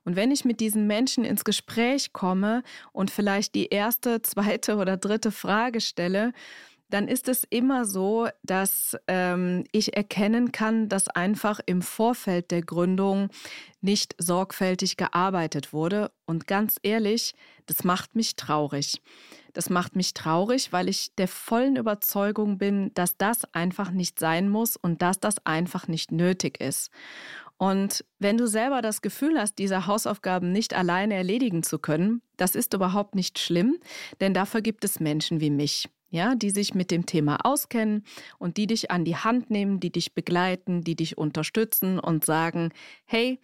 Und 0.05 0.15
wenn 0.15 0.31
ich 0.31 0.45
mit 0.45 0.59
diesen 0.59 0.87
Menschen 0.87 1.23
ins 1.23 1.43
Gespräch 1.43 2.13
komme 2.13 2.63
und 2.93 3.11
vielleicht 3.11 3.53
die 3.55 3.67
erste, 3.67 4.21
zweite 4.23 4.77
oder 4.77 4.97
dritte 4.97 5.31
Frage 5.31 5.81
stelle, 5.81 6.33
dann 6.89 7.07
ist 7.07 7.27
es 7.29 7.43
immer 7.49 7.85
so, 7.85 8.27
dass 8.43 8.97
ähm, 9.07 9.63
ich 9.71 9.95
erkennen 9.95 10.51
kann, 10.51 10.89
dass 10.89 11.07
einfach 11.07 11.59
im 11.65 11.81
Vorfeld 11.81 12.51
der 12.51 12.61
Gründung 12.61 13.29
nicht 13.81 14.15
sorgfältig 14.17 14.97
gearbeitet 14.97 15.71
wurde. 15.71 16.11
Und 16.25 16.47
ganz 16.47 16.77
ehrlich, 16.81 17.35
das 17.67 17.83
macht 17.83 18.15
mich 18.15 18.35
traurig. 18.35 19.01
Das 19.53 19.69
macht 19.69 19.95
mich 19.95 20.13
traurig, 20.13 20.73
weil 20.73 20.89
ich 20.89 21.13
der 21.15 21.27
vollen 21.27 21.75
Überzeugung 21.75 22.57
bin, 22.57 22.91
dass 22.95 23.17
das 23.17 23.45
einfach 23.53 23.91
nicht 23.91 24.19
sein 24.19 24.49
muss 24.49 24.75
und 24.75 25.01
dass 25.01 25.19
das 25.19 25.45
einfach 25.45 25.87
nicht 25.87 26.11
nötig 26.11 26.59
ist. 26.59 26.91
Und 27.57 28.05
wenn 28.19 28.37
du 28.37 28.47
selber 28.47 28.81
das 28.81 29.01
Gefühl 29.01 29.37
hast, 29.37 29.59
diese 29.59 29.85
Hausaufgaben 29.85 30.51
nicht 30.51 30.73
alleine 30.73 31.15
erledigen 31.15 31.61
zu 31.61 31.77
können, 31.77 32.21
das 32.37 32.55
ist 32.55 32.73
überhaupt 32.73 33.15
nicht 33.15 33.37
schlimm, 33.37 33.77
denn 34.21 34.33
dafür 34.33 34.61
gibt 34.61 34.85
es 34.85 34.99
Menschen 34.99 35.41
wie 35.41 35.49
mich 35.49 35.89
ja, 36.09 36.35
die 36.35 36.49
sich 36.49 36.73
mit 36.73 36.91
dem 36.91 37.05
Thema 37.05 37.45
auskennen 37.45 38.03
und 38.37 38.57
die 38.57 38.67
dich 38.67 38.91
an 38.91 39.05
die 39.05 39.15
Hand 39.15 39.49
nehmen, 39.49 39.79
die 39.79 39.91
dich 39.91 40.13
begleiten, 40.13 40.81
die 40.81 40.95
dich 40.95 41.17
unterstützen 41.17 41.99
und 41.99 42.25
sagen, 42.25 42.71
hey, 43.05 43.39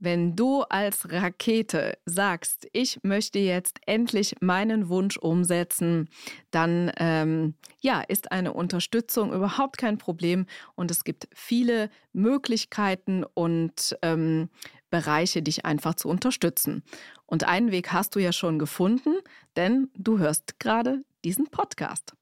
wenn 0.00 0.34
du 0.34 0.62
als 0.62 1.12
Rakete 1.12 1.98
sagst, 2.06 2.66
ich 2.72 3.00
möchte 3.02 3.38
jetzt 3.38 3.78
endlich 3.86 4.34
meinen 4.40 4.88
Wunsch 4.88 5.18
umsetzen, 5.18 6.08
dann 6.50 6.90
ähm, 6.96 7.54
ja, 7.80 8.00
ist 8.00 8.32
eine 8.32 8.54
Unterstützung 8.54 9.32
überhaupt 9.32 9.76
kein 9.76 9.98
Problem 9.98 10.46
und 10.74 10.90
es 10.90 11.04
gibt 11.04 11.28
viele 11.34 11.90
Möglichkeiten 12.14 13.24
und 13.34 13.96
ähm, 14.00 14.48
Bereiche, 14.88 15.42
dich 15.42 15.64
einfach 15.64 15.94
zu 15.94 16.08
unterstützen. 16.08 16.82
Und 17.26 17.44
einen 17.44 17.70
Weg 17.70 17.92
hast 17.92 18.16
du 18.16 18.18
ja 18.18 18.32
schon 18.32 18.58
gefunden, 18.58 19.14
denn 19.54 19.88
du 19.94 20.18
hörst 20.18 20.58
gerade 20.58 21.04
diesen 21.24 21.46
Podcast. 21.46 22.14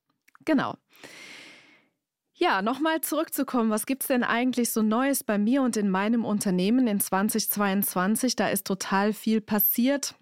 Genau. 0.45 0.76
Ja, 2.40 2.62
nochmal 2.62 3.00
zurückzukommen, 3.00 3.71
was 3.71 3.85
gibt 3.85 4.02
es 4.05 4.07
denn 4.07 4.23
eigentlich 4.23 4.71
so 4.71 4.81
Neues 4.81 5.25
bei 5.25 5.38
mir 5.38 5.61
und 5.62 5.76
in 5.76 5.90
meinem 5.90 6.25
Unternehmen 6.25 6.87
in 6.87 7.00
2022? 7.00 8.37
Da 8.37 8.49
ist 8.49 8.64
total 8.64 9.12
viel 9.12 9.40
passiert. 9.40 10.14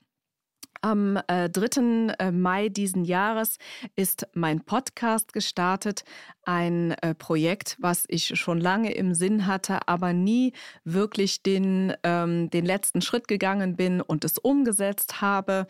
Am 0.80 1.18
äh, 1.28 1.50
3. 1.50 2.14
Äh, 2.18 2.32
Mai 2.32 2.70
diesen 2.70 3.04
Jahres 3.04 3.58
ist 3.96 4.26
mein 4.32 4.64
Podcast 4.64 5.34
gestartet, 5.34 6.04
ein 6.46 6.92
äh, 7.02 7.14
Projekt, 7.14 7.76
was 7.80 8.04
ich 8.08 8.38
schon 8.38 8.60
lange 8.60 8.92
im 8.92 9.14
Sinn 9.14 9.46
hatte, 9.46 9.88
aber 9.88 10.12
nie 10.12 10.52
wirklich 10.84 11.42
den, 11.42 11.92
ähm, 12.04 12.48
den 12.50 12.64
letzten 12.64 13.02
Schritt 13.02 13.28
gegangen 13.28 13.76
bin 13.76 14.00
und 14.00 14.24
es 14.24 14.38
umgesetzt 14.38 15.20
habe. 15.20 15.66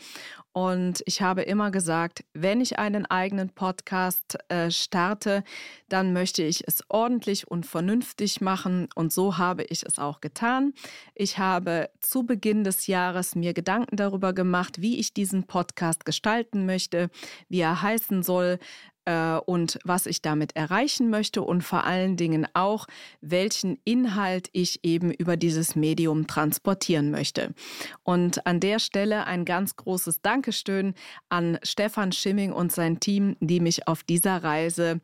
Und 0.52 1.02
ich 1.04 1.21
habe 1.21 1.42
immer 1.42 1.71
gesagt, 1.71 2.25
wenn 2.33 2.61
ich 2.61 2.78
einen 2.78 3.04
eigenen 3.04 3.50
Podcast 3.50 4.38
äh, 4.49 4.71
starte, 4.71 5.45
dann 5.88 6.14
möchte 6.14 6.42
ich 6.42 6.66
es 6.66 6.83
ordentlich 6.88 7.47
und 7.47 7.66
vernünftig 7.66 8.40
machen. 8.40 8.88
Und 8.95 9.12
so 9.12 9.37
habe 9.37 9.64
ich 9.64 9.85
es 9.85 9.99
auch 9.99 10.21
getan. 10.21 10.73
Ich 11.14 11.38
habe 11.38 11.90
zu 12.00 12.25
Beginn 12.25 12.64
des 12.64 12.87
Jahres 12.87 13.35
mir 13.35 13.52
Gedanken 13.52 13.97
darüber 13.97 14.33
gemacht, 14.33 14.80
wie 14.80 14.99
ich 14.99 15.12
diesen 15.12 15.47
Podcast 15.47 16.06
gestalten 16.06 16.64
möchte, 16.64 17.11
wie 17.49 17.61
er 17.61 17.83
heißen 17.83 18.23
soll, 18.23 18.59
äh, 19.06 19.38
und 19.46 19.78
was 19.84 20.06
ich 20.06 20.20
damit 20.20 20.54
erreichen 20.54 21.08
möchte 21.08 21.42
und 21.42 21.62
vor 21.62 21.84
allen 21.84 22.16
Dingen 22.16 22.46
auch, 22.52 22.86
welchen 23.20 23.78
Inhalt 23.84 24.48
ich 24.52 24.84
eben 24.84 25.10
über 25.10 25.36
dieses 25.36 25.75
Medium 25.75 26.26
transportieren 26.26 27.10
möchte. 27.10 27.54
Und 28.02 28.46
an 28.46 28.60
der 28.60 28.78
Stelle 28.78 29.26
ein 29.26 29.44
ganz 29.44 29.76
großes 29.76 30.20
Dankeschön 30.20 30.94
an 31.28 31.58
Stefan 31.62 32.12
Schimming 32.12 32.52
und 32.52 32.72
sein 32.72 33.00
Team, 33.00 33.36
die 33.40 33.60
mich 33.60 33.88
auf 33.88 34.02
dieser 34.02 34.42
Reise 34.42 35.00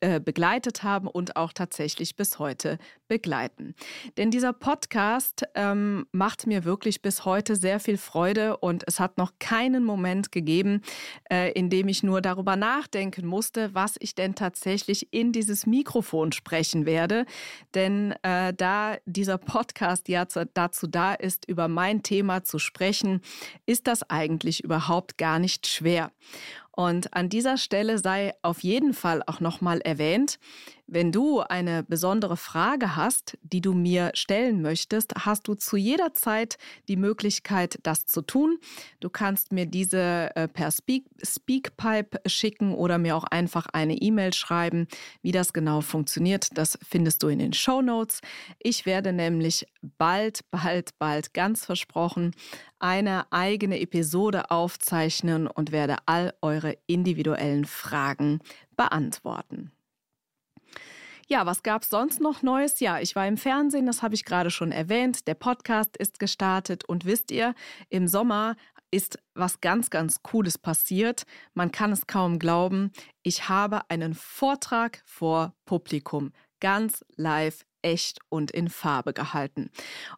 äh, 0.00 0.20
begleitet 0.20 0.82
haben 0.82 1.08
und 1.08 1.36
auch 1.36 1.52
tatsächlich 1.52 2.14
bis 2.14 2.38
heute 2.38 2.78
begleiten. 3.08 3.74
Denn 4.16 4.30
dieser 4.30 4.52
Podcast 4.52 5.42
ähm, 5.54 6.06
macht 6.12 6.46
mir 6.46 6.64
wirklich 6.64 7.02
bis 7.02 7.24
heute 7.24 7.56
sehr 7.56 7.80
viel 7.80 7.98
Freude 7.98 8.56
und 8.58 8.84
es 8.86 9.00
hat 9.00 9.18
noch 9.18 9.32
keinen 9.40 9.84
Moment 9.84 10.30
gegeben, 10.30 10.82
äh, 11.30 11.50
in 11.52 11.68
dem 11.68 11.88
ich 11.88 12.02
nur 12.02 12.20
darüber 12.20 12.54
nachdenken 12.54 13.26
musste, 13.26 13.74
was 13.74 13.96
ich 13.98 14.14
denn 14.14 14.34
tatsächlich 14.34 15.12
in 15.12 15.32
dieses 15.32 15.66
Mikrofon 15.66 16.32
sprechen 16.32 16.86
werde. 16.86 17.26
Denn 17.74 18.14
äh, 18.22 18.54
da 18.54 18.98
dieser 19.04 19.38
Podcast 19.38 20.08
ja 20.08 20.24
dazu 20.24 20.86
da 20.86 21.14
ist, 21.14 21.48
über 21.48 21.66
mein 21.66 22.02
Thema 22.02 22.44
zu 22.44 22.58
sprechen, 22.58 23.20
ist 23.66 23.86
das 23.86 24.08
eigentlich 24.08 24.62
überhaupt 24.62 25.18
gar 25.18 25.38
nicht 25.38 25.66
schwer. 25.66 26.12
Und 26.74 27.14
an 27.14 27.28
dieser 27.28 27.58
Stelle 27.58 27.98
sei 27.98 28.34
auf 28.42 28.62
jeden 28.62 28.94
Fall 28.94 29.22
auch 29.26 29.40
nochmal 29.40 29.80
erwähnt, 29.80 30.38
wenn 30.92 31.10
du 31.10 31.40
eine 31.40 31.82
besondere 31.82 32.36
Frage 32.36 32.96
hast, 32.96 33.38
die 33.42 33.62
du 33.62 33.72
mir 33.72 34.10
stellen 34.14 34.60
möchtest, 34.60 35.14
hast 35.24 35.48
du 35.48 35.54
zu 35.54 35.76
jeder 35.76 36.12
Zeit 36.12 36.58
die 36.88 36.96
Möglichkeit, 36.96 37.78
das 37.82 38.04
zu 38.06 38.20
tun. 38.20 38.58
Du 39.00 39.08
kannst 39.08 39.52
mir 39.52 39.64
diese 39.64 40.30
äh, 40.36 40.48
per 40.48 40.70
Speak 40.70 41.06
Speakpipe 41.24 42.20
schicken 42.26 42.74
oder 42.74 42.98
mir 42.98 43.16
auch 43.16 43.24
einfach 43.24 43.66
eine 43.72 43.94
E-Mail 43.94 44.34
schreiben. 44.34 44.86
Wie 45.22 45.32
das 45.32 45.54
genau 45.54 45.80
funktioniert, 45.80 46.48
das 46.58 46.78
findest 46.86 47.22
du 47.22 47.28
in 47.28 47.38
den 47.38 47.54
Show 47.54 47.80
Notes. 47.80 48.20
Ich 48.58 48.84
werde 48.84 49.12
nämlich 49.12 49.66
bald, 49.80 50.44
bald, 50.50 50.98
bald, 50.98 51.32
ganz 51.32 51.64
versprochen, 51.64 52.32
eine 52.78 53.32
eigene 53.32 53.80
Episode 53.80 54.50
aufzeichnen 54.50 55.46
und 55.46 55.72
werde 55.72 55.96
all 56.04 56.34
eure 56.42 56.76
individuellen 56.86 57.64
Fragen 57.64 58.40
beantworten. 58.76 59.72
Ja, 61.28 61.46
was 61.46 61.62
gab 61.62 61.82
es 61.82 61.88
sonst 61.88 62.20
noch 62.20 62.42
Neues? 62.42 62.80
Ja, 62.80 62.98
ich 63.00 63.14
war 63.16 63.26
im 63.26 63.36
Fernsehen, 63.36 63.86
das 63.86 64.02
habe 64.02 64.14
ich 64.14 64.24
gerade 64.24 64.50
schon 64.50 64.72
erwähnt. 64.72 65.26
Der 65.26 65.34
Podcast 65.34 65.96
ist 65.96 66.18
gestartet 66.18 66.84
und 66.84 67.04
wisst 67.04 67.30
ihr, 67.30 67.54
im 67.88 68.08
Sommer 68.08 68.56
ist 68.90 69.18
was 69.34 69.60
ganz, 69.60 69.90
ganz 69.90 70.22
Cooles 70.22 70.58
passiert. 70.58 71.24
Man 71.54 71.72
kann 71.72 71.92
es 71.92 72.06
kaum 72.06 72.38
glauben. 72.38 72.92
Ich 73.22 73.48
habe 73.48 73.88
einen 73.88 74.14
Vortrag 74.14 75.02
vor 75.06 75.54
Publikum, 75.64 76.32
ganz 76.60 77.04
live 77.16 77.64
echt 77.82 78.20
und 78.28 78.50
in 78.50 78.68
Farbe 78.68 79.12
gehalten. 79.12 79.70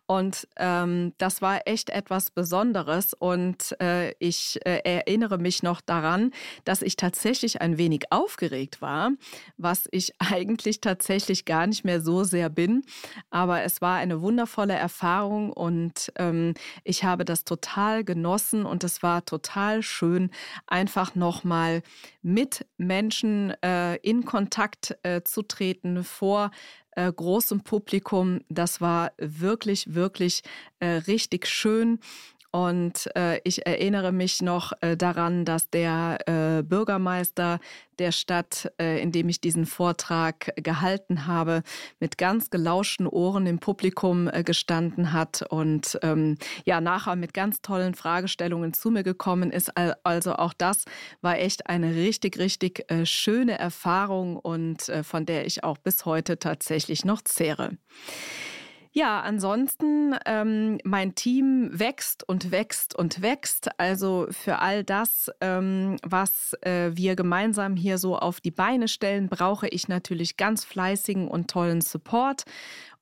Und 0.07 0.47
ähm, 0.57 1.13
das 1.19 1.43
war 1.43 1.67
echt 1.67 1.91
etwas 1.91 2.31
Besonderes. 2.31 3.15
Und 3.15 3.75
äh, 3.81 4.13
ich 4.19 4.61
äh, 4.65 4.81
erinnere 4.85 5.39
mich 5.39 5.63
noch 5.63 5.81
daran, 5.81 6.31
dass 6.65 6.83
ich 6.83 6.97
tatsächlich 6.97 7.61
ein 7.61 7.79
wenig 7.79 8.05
aufgeregt 8.11 8.81
war, 8.81 9.13
was 9.57 9.89
ich 9.91 10.13
eigentlich 10.19 10.81
tatsächlich 10.81 11.45
gar 11.45 11.67
nicht 11.67 11.85
mehr 11.85 12.01
so 12.01 12.25
sehr 12.25 12.49
bin. 12.49 12.85
Aber 13.31 13.63
es 13.63 13.81
war 13.81 13.97
eine 13.97 14.21
wundervolle 14.21 14.75
Erfahrung 14.75 15.53
und 15.53 16.13
ähm, 16.17 16.55
ich 16.85 17.05
habe 17.05 17.25
das 17.25 17.45
total 17.45 18.05
genossen 18.05 18.65
und 18.67 18.85
es 18.85 19.03
war 19.03 19.25
total 19.25 19.83
schön, 19.83 20.31
einfach 20.67 21.15
nochmal 21.15 21.83
mit 22.23 22.67
Menschen 22.79 23.53
äh, 23.63 23.97
in 23.97 24.25
Kontakt 24.25 24.97
äh, 25.03 25.23
zu 25.23 25.43
treten 25.43 26.05
vor 26.05 26.51
äh, 26.97 27.13
großem 27.13 27.63
Publikum. 27.63 28.41
Das 28.49 28.81
war 28.81 29.13
wirklich, 29.19 29.95
wirklich 29.95 30.43
äh, 30.81 30.87
richtig 30.87 31.47
schön. 31.47 31.99
Und 32.55 33.11
äh, 33.17 33.41
ich 33.43 33.67
erinnere 33.67 34.13
mich 34.13 34.41
noch 34.41 34.75
äh, 34.81 34.97
daran, 34.97 35.45
dass 35.45 35.71
der 35.71 36.19
äh, 36.27 36.63
Bürgermeister 36.63 37.59
der 37.99 38.13
Stadt, 38.13 38.73
äh, 38.81 39.03
in 39.03 39.11
dem 39.11 39.29
ich 39.29 39.41
diesen 39.41 39.67
Vortrag 39.67 40.53
gehalten 40.63 41.27
habe, 41.27 41.65
mit 41.99 42.17
ganz 42.17 42.51
gelauschten 42.51 43.09
Ohren 43.09 43.47
im 43.47 43.59
Publikum 43.59 44.29
äh, 44.29 44.45
gestanden 44.45 45.13
hat 45.13 45.43
und 45.51 45.99
ähm, 46.03 46.37
ja 46.65 46.81
nachher 46.81 47.17
mit 47.17 47.35
ganz 47.35 47.61
tollen 47.61 47.95
Fragestellungen 47.95 48.73
zu 48.73 48.93
mir 48.93 49.03
gekommen 49.03 49.51
ist. 49.51 49.73
Also 50.05 50.35
auch 50.35 50.53
das 50.53 50.85
war 51.23 51.37
echt 51.37 51.69
eine 51.69 51.97
richtig, 51.97 52.39
richtig 52.39 52.89
äh, 52.89 53.05
schöne 53.05 53.59
Erfahrung 53.59 54.37
und 54.37 54.93
von 55.03 55.27
der 55.27 55.45
ich 55.45 55.65
auch 55.65 55.79
bis 55.79 56.05
heute 56.05 56.39
tatsächlich 56.39 57.05
noch 57.05 57.21
zehre. 57.23 57.73
Ja, 58.97 59.23
ansonsten, 59.23 60.15
ähm, 60.25 60.79
mein 60.85 61.17
Team 61.17 61.69
wächst 61.73 62.23
und 62.29 62.53
wächst 62.53 62.97
und 62.97 63.23
wächst. 63.23 63.69
Also 63.77 64.29
für 64.31 64.61
all 64.61 64.85
das, 64.85 65.33
ähm, 65.41 65.97
was 66.05 66.53
äh, 66.61 66.93
wir 66.95 67.17
gemeinsam 67.17 67.75
hier 67.75 67.99
so 67.99 68.17
auf 68.17 68.41
die 68.41 68.53
Beine 68.53 68.87
stellen, 68.87 69.29
brauche 69.29 69.67
ich 69.67 69.89
natürlich 69.89 70.37
ganz 70.37 70.65
fleißigen 70.65 71.27
und 71.27 71.51
tollen 71.51 71.81
Support. 71.81 72.45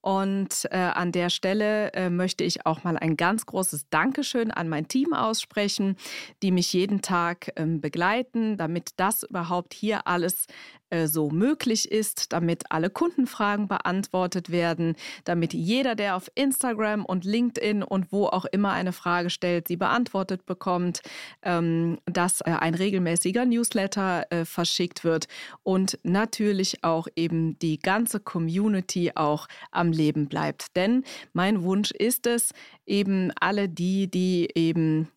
Und 0.00 0.66
äh, 0.70 0.78
an 0.78 1.12
der 1.12 1.28
Stelle 1.28 1.92
äh, 1.92 2.08
möchte 2.08 2.42
ich 2.42 2.64
auch 2.64 2.82
mal 2.84 2.96
ein 2.96 3.16
ganz 3.16 3.44
großes 3.44 3.88
Dankeschön 3.90 4.50
an 4.50 4.70
mein 4.70 4.88
Team 4.88 5.12
aussprechen, 5.12 5.96
die 6.42 6.50
mich 6.52 6.72
jeden 6.72 7.02
Tag 7.02 7.52
ähm, 7.56 7.80
begleiten, 7.80 8.56
damit 8.56 8.92
das 8.96 9.24
überhaupt 9.24 9.74
hier 9.74 10.06
alles 10.08 10.46
äh, 10.92 11.06
so 11.08 11.30
möglich 11.30 11.90
ist, 11.90 12.32
damit 12.32 12.64
alle 12.70 12.90
Kundenfragen 12.90 13.66
beantwortet 13.66 14.50
werden, 14.50 14.94
damit 15.24 15.54
jeder, 15.54 15.94
der 15.94 16.16
auf 16.16 16.30
Instagram 16.34 17.04
und 17.06 17.24
LinkedIn 17.24 17.82
und 17.82 18.12
wo 18.12 18.26
auch 18.26 18.44
immer 18.44 18.72
eine 18.72 18.92
Frage 18.92 19.30
stellt, 19.30 19.68
sie 19.68 19.76
beantwortet 19.76 20.44
bekommt, 20.44 21.00
ähm, 21.42 21.98
dass 22.04 22.42
äh, 22.42 22.50
ein 22.50 22.74
regelmäßiger 22.74 23.46
Newsletter 23.46 24.26
äh, 24.30 24.44
verschickt 24.44 25.02
wird 25.02 25.28
und 25.62 25.98
natürlich 26.02 26.84
auch 26.84 27.08
eben 27.16 27.58
die 27.58 27.78
ganze 27.78 28.20
Community 28.20 29.12
auch 29.14 29.48
am 29.70 29.92
Leben 29.92 30.28
bleibt. 30.28 30.76
Denn 30.76 31.04
mein 31.32 31.62
Wunsch 31.62 31.90
ist 31.90 32.26
es, 32.26 32.50
eben 32.84 33.32
alle 33.40 33.68
die, 33.68 34.10
die 34.10 34.48
eben 34.54 35.08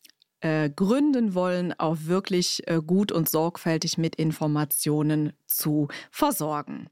äh, 0.45 0.69
gründen 0.69 1.33
wollen, 1.33 1.73
auch 1.79 1.97
wirklich 2.01 2.61
äh, 2.67 2.79
gut 2.85 3.11
und 3.11 3.27
sorgfältig 3.27 3.97
mit 3.97 4.15
Informationen 4.15 5.33
zu 5.47 5.87
versorgen. 6.11 6.87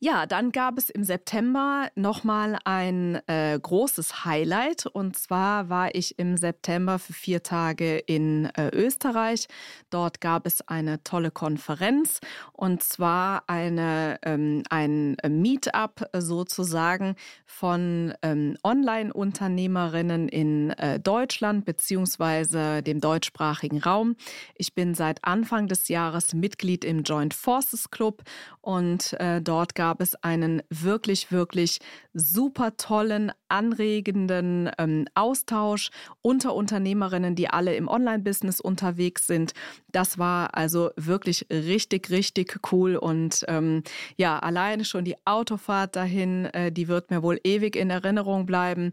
Ja, 0.00 0.26
dann 0.26 0.52
gab 0.52 0.78
es 0.78 0.90
im 0.90 1.02
September 1.02 1.88
nochmal 1.96 2.56
ein 2.62 3.16
äh, 3.26 3.58
großes 3.60 4.24
Highlight. 4.24 4.86
Und 4.86 5.18
zwar 5.18 5.70
war 5.70 5.92
ich 5.92 6.20
im 6.20 6.36
September 6.36 7.00
für 7.00 7.12
vier 7.12 7.42
Tage 7.42 7.98
in 7.98 8.44
äh, 8.56 8.68
Österreich. 8.72 9.48
Dort 9.90 10.20
gab 10.20 10.46
es 10.46 10.60
eine 10.68 11.02
tolle 11.02 11.32
Konferenz 11.32 12.20
und 12.52 12.84
zwar 12.84 13.42
eine, 13.48 14.20
ähm, 14.22 14.62
ein 14.70 15.16
Meetup 15.28 16.08
sozusagen 16.16 17.16
von 17.44 18.14
ähm, 18.22 18.56
Online-Unternehmerinnen 18.62 20.28
in 20.28 20.70
äh, 20.70 21.00
Deutschland 21.00 21.64
beziehungsweise 21.64 22.84
dem 22.84 23.00
deutschsprachigen 23.00 23.82
Raum. 23.82 24.14
Ich 24.54 24.74
bin 24.74 24.94
seit 24.94 25.24
Anfang 25.24 25.66
des 25.66 25.88
Jahres 25.88 26.34
Mitglied 26.34 26.84
im 26.84 27.02
Joint 27.02 27.34
Forces 27.34 27.90
Club 27.90 28.22
und 28.60 29.14
äh, 29.14 29.42
dort 29.42 29.74
gab 29.74 29.87
gab 29.88 30.02
es 30.02 30.22
einen 30.22 30.62
wirklich, 30.68 31.32
wirklich 31.32 31.78
super 32.12 32.76
tollen, 32.76 33.32
anregenden 33.48 34.70
ähm, 34.76 35.06
Austausch 35.14 35.88
unter 36.20 36.54
Unternehmerinnen, 36.54 37.34
die 37.34 37.48
alle 37.48 37.74
im 37.74 37.88
Online-Business 37.88 38.60
unterwegs 38.60 39.26
sind. 39.26 39.54
Das 39.90 40.18
war 40.18 40.54
also 40.54 40.90
wirklich 40.96 41.46
richtig, 41.50 42.10
richtig 42.10 42.60
cool. 42.70 42.96
Und 42.96 43.46
ähm, 43.48 43.82
ja, 44.18 44.38
alleine 44.38 44.84
schon 44.84 45.06
die 45.06 45.16
Autofahrt 45.24 45.96
dahin, 45.96 46.44
äh, 46.52 46.70
die 46.70 46.86
wird 46.88 47.10
mir 47.10 47.22
wohl 47.22 47.40
ewig 47.42 47.74
in 47.74 47.88
Erinnerung 47.88 48.44
bleiben. 48.44 48.92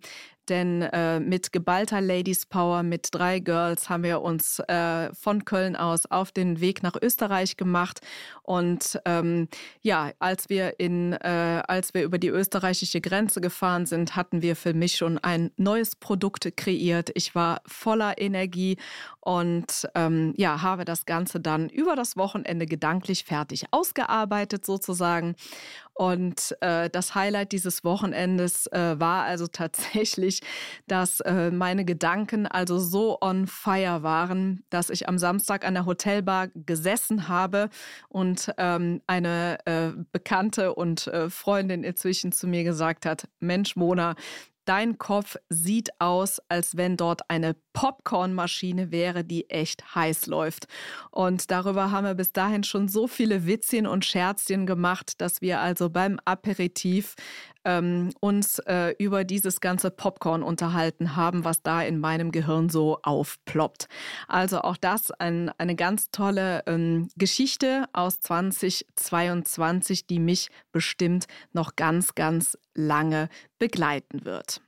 Denn 0.50 0.82
äh, 0.82 1.20
mit 1.20 1.52
geballter 1.52 2.02
Ladies 2.02 2.46
Power, 2.46 2.84
mit 2.84 3.10
drei 3.12 3.40
Girls 3.40 3.90
haben 3.90 4.04
wir 4.04 4.22
uns 4.22 4.60
äh, 4.60 5.14
von 5.14 5.46
Köln 5.46 5.75
aus 5.75 6.06
auf 6.06 6.32
den 6.32 6.62
Weg 6.62 6.84
nach 6.84 6.96
Österreich 7.02 7.58
gemacht. 7.58 8.02
Und 8.44 9.00
ähm, 9.06 9.48
ja, 9.82 10.12
als 10.20 10.50
wir 10.50 10.80
in, 10.80 11.14
äh, 11.14 11.64
als 11.68 11.94
wir 11.94 12.04
über 12.04 12.18
die 12.18 12.30
österreichische 12.30 13.02
Grenze 13.02 13.42
gefahren 13.42 13.86
sind, 13.86 14.16
hatten 14.16 14.42
wir 14.42 14.56
für 14.56 14.74
mich 14.74 14.96
schon 14.96 15.18
ein 15.18 15.52
neues 15.58 15.96
Produkt 15.96 16.56
kreiert. 16.58 17.12
Ich 17.16 17.36
war 17.36 17.62
voller 17.66 18.20
Energie 18.20 18.78
und 19.22 19.88
ähm, 19.96 20.34
ja, 20.38 20.62
habe 20.62 20.86
das 20.86 21.06
Ganze 21.06 21.40
dann 21.40 21.70
über 21.70 21.96
das 21.96 22.16
Wochenende 22.18 22.68
gedanklich 22.68 23.24
fertig 23.25 23.66
ausgearbeitet 23.72 24.66
sozusagen. 24.66 25.36
Und 25.98 26.58
äh, 26.60 26.90
das 26.90 27.16
Highlight 27.16 27.54
dieses 27.54 27.86
Wochenendes 27.86 28.68
äh, 28.68 29.00
war 29.00 29.24
also 29.24 29.48
tatsächlich, 29.52 30.35
dass 30.88 31.20
äh, 31.22 31.51
meine 31.51 31.86
Gedanken 31.86 32.48
also 32.48 32.80
so 32.80 33.18
on 33.22 33.48
fire 33.48 34.04
waren, 34.04 34.63
dass 34.70 34.89
ich 34.89 35.08
am 35.08 35.18
Samstag 35.18 35.65
an 35.65 35.74
der 35.74 35.86
Hotelbar 35.86 36.48
gesessen 36.54 37.27
habe 37.27 37.70
und 38.10 38.51
ähm, 38.58 39.01
eine 39.08 39.58
äh, 39.65 39.92
Bekannte 40.12 40.74
und 40.74 41.08
äh, 41.08 41.30
Freundin 41.30 41.84
inzwischen 41.84 42.32
zu 42.32 42.48
mir 42.48 42.63
gesagt 42.63 43.06
hat, 43.06 43.27
Mensch, 43.39 43.75
Mona, 43.75 44.15
Dein 44.65 44.98
Kopf 44.98 45.36
sieht 45.48 45.89
aus, 46.00 46.42
als 46.50 46.75
wenn 46.75 46.98
dort 46.98 47.30
eine 47.30 47.56
Popcornmaschine 47.75 48.89
wäre, 48.89 49.24
die 49.25 49.50
echt 49.50 49.94
heiß 49.94 50.27
läuft. 50.27 50.67
Und 51.12 51.51
darüber 51.51 51.91
haben 51.91 52.05
wir 52.05 52.15
bis 52.15 52.32
dahin 52.32 52.63
schon 52.63 52.88
so 52.88 53.05
viele 53.05 53.46
Witzchen 53.46 53.86
und 53.86 54.05
Scherzchen 54.05 54.65
gemacht, 54.65 55.20
dass 55.20 55.41
wir 55.41 55.60
also 55.60 55.89
beim 55.89 56.17
Aperitif 56.24 57.15
ähm, 57.65 58.12
uns 58.22 58.60
äh, 58.60 58.96
über 58.98 59.25
dieses 59.25 59.60
ganze 59.60 59.91
Popcorn 59.91 60.41
unterhalten 60.41 61.17
haben, 61.17 61.44
was 61.44 61.63
da 61.63 61.82
in 61.82 62.00
meinem 62.00 62.32
Gehirn 62.32 62.70
so 62.70 63.00
aufploppt. 63.03 63.89
Also 64.27 64.62
auch 64.62 64.77
das 64.77 65.12
ein, 65.12 65.51
eine 65.58 65.75
ganz 65.75 66.12
tolle 66.12 66.63
ähm, 66.67 67.10
Geschichte 67.17 67.86
aus 67.91 68.22
2022, 68.22 70.08
die 70.08 70.20
mich 70.20 70.50
bestimmt 70.72 71.25
noch 71.51 71.75
ganz, 71.75 72.15
ganz 72.15 72.58
lange 72.74 73.27
begleiten 73.60 74.24
wird. 74.24 74.62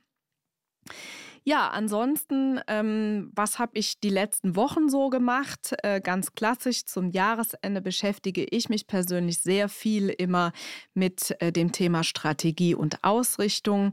Ja, 1.44 1.68
ansonsten, 1.68 2.60
ähm, 2.66 3.30
was 3.34 3.58
habe 3.58 3.72
ich 3.74 4.00
die 4.00 4.10
letzten 4.10 4.56
Wochen 4.56 4.88
so 4.88 5.08
gemacht? 5.08 5.74
Äh, 5.82 6.00
ganz 6.00 6.34
klassisch 6.34 6.84
zum 6.84 7.10
Jahresende 7.10 7.80
beschäftige 7.80 8.44
ich 8.44 8.68
mich 8.68 8.86
persönlich 8.86 9.38
sehr 9.38 9.68
viel 9.68 10.08
immer 10.08 10.52
mit 10.94 11.34
äh, 11.40 11.52
dem 11.52 11.72
Thema 11.72 12.04
Strategie 12.04 12.74
und 12.74 13.04
Ausrichtung. 13.04 13.92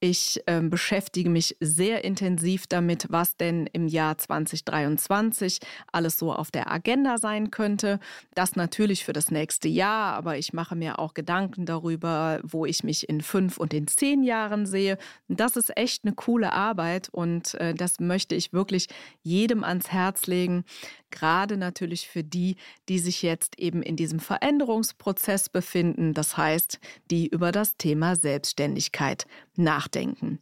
Ich 0.00 0.40
äh, 0.46 0.60
beschäftige 0.60 1.28
mich 1.28 1.56
sehr 1.58 2.04
intensiv 2.04 2.68
damit, 2.68 3.06
was 3.10 3.36
denn 3.36 3.68
im 3.72 3.88
Jahr 3.88 4.16
2023 4.16 5.58
alles 5.90 6.18
so 6.18 6.32
auf 6.32 6.52
der 6.52 6.70
Agenda 6.70 7.18
sein 7.18 7.50
könnte. 7.50 7.98
Das 8.34 8.54
natürlich 8.54 9.04
für 9.04 9.12
das 9.12 9.32
nächste 9.32 9.66
Jahr, 9.66 10.14
aber 10.14 10.38
ich 10.38 10.52
mache 10.52 10.76
mir 10.76 11.00
auch 11.00 11.14
Gedanken 11.14 11.66
darüber, 11.66 12.38
wo 12.44 12.64
ich 12.64 12.84
mich 12.84 13.08
in 13.08 13.22
fünf 13.22 13.58
und 13.58 13.74
in 13.74 13.88
zehn 13.88 14.22
Jahren 14.22 14.66
sehe. 14.66 14.98
das 15.26 15.56
ist 15.56 15.76
echt 15.76 16.04
eine 16.04 16.14
coole 16.14 16.52
Arbeit 16.52 17.08
und 17.10 17.54
äh, 17.54 17.74
das 17.74 17.98
möchte 17.98 18.36
ich 18.36 18.52
wirklich 18.52 18.86
jedem 19.22 19.64
ans 19.64 19.90
Herz 19.90 20.26
legen, 20.28 20.64
gerade 21.10 21.56
natürlich 21.56 22.08
für 22.08 22.24
die, 22.24 22.56
die 22.88 22.98
sich 22.98 23.22
jetzt 23.22 23.58
eben 23.58 23.82
in 23.82 23.96
diesem 23.96 24.20
Veränderungsprozess 24.20 25.48
befinden, 25.48 26.14
das 26.14 26.36
heißt, 26.36 26.78
die 27.10 27.26
über 27.28 27.52
das 27.52 27.76
Thema 27.76 28.16
Selbstständigkeit 28.16 29.26
nachdenken. 29.56 30.40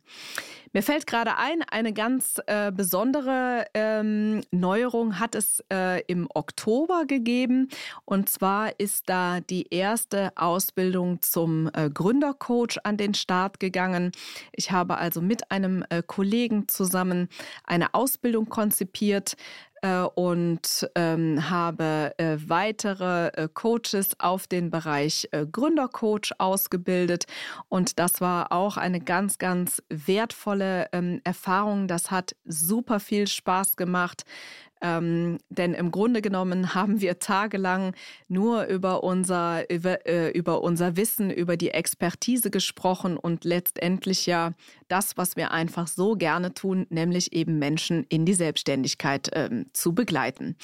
Mir 0.77 0.83
fällt 0.83 1.07
gerade 1.07 1.39
ein, 1.39 1.63
eine 1.71 1.95
ganz 1.95 2.39
äh, 2.47 2.71
besondere 2.71 3.65
ähm, 3.73 4.43
Neuerung 4.51 5.19
hat 5.19 5.35
es 5.35 5.65
äh, 5.73 6.03
im 6.03 6.29
Oktober 6.35 7.07
gegeben. 7.07 7.71
Und 8.05 8.29
zwar 8.29 8.79
ist 8.79 9.09
da 9.09 9.41
die 9.41 9.69
erste 9.71 10.33
Ausbildung 10.37 11.23
zum 11.23 11.71
äh, 11.73 11.89
Gründercoach 11.89 12.77
an 12.85 12.99
den 12.99 13.15
Start 13.15 13.59
gegangen. 13.59 14.13
Ich 14.53 14.71
habe 14.71 14.99
also 14.99 15.23
mit 15.23 15.51
einem 15.51 15.83
äh, 15.89 16.03
Kollegen 16.07 16.69
zusammen 16.69 17.31
eine 17.65 17.95
Ausbildung 17.95 18.51
konzipiert, 18.51 19.37
äh, 19.83 20.03
und 20.03 20.89
ähm, 20.95 21.51
habe 21.51 22.13
äh, 22.19 22.37
weitere 22.47 23.29
äh, 23.29 23.49
Coaches 23.53 24.19
auf 24.19 24.47
den 24.47 24.71
Bereich 24.71 25.29
äh, 25.33 25.47
Gründercoach 25.47 26.33
ausgebildet. 26.39 27.27
Und 27.69 27.99
das 27.99 28.21
war 28.21 28.53
auch 28.53 28.77
eine 28.77 29.01
ganz, 29.01 29.39
ganz 29.39 29.83
wertvolle 29.89 30.89
ähm, 30.93 31.21
Erfahrung. 31.25 31.89
Das 31.89 32.11
hat 32.11 32.37
super 32.45 33.01
viel 33.01 33.27
Spaß 33.27 33.77
gemacht. 33.77 34.25
Ähm, 34.83 35.39
denn 35.49 35.73
im 35.73 35.91
Grunde 35.91 36.21
genommen 36.21 36.75
haben 36.75 37.01
wir 37.01 37.19
tagelang 37.19 37.95
nur 38.29 38.65
über 38.65 39.03
unser, 39.05 39.71
über, 39.71 40.07
äh, 40.07 40.31
über 40.31 40.63
unser 40.63 40.97
Wissen, 40.97 41.31
über 41.31 41.57
die 41.57 41.71
Expertise 41.71 42.51
gesprochen 42.51 43.17
und 43.17 43.45
letztendlich 43.45 44.27
ja 44.27 44.53
das, 44.89 45.17
was 45.17 45.37
wir 45.37 45.51
einfach 45.51 45.87
so 45.87 46.15
gerne 46.15 46.55
tun, 46.55 46.87
nämlich 46.91 47.33
eben 47.33 47.59
Menschen 47.59 48.05
in 48.09 48.25
die 48.25 48.35
Selbstständigkeit 48.35 49.33
äh, 49.35 49.65
zu 49.73 49.95
begleiten. 49.95 50.57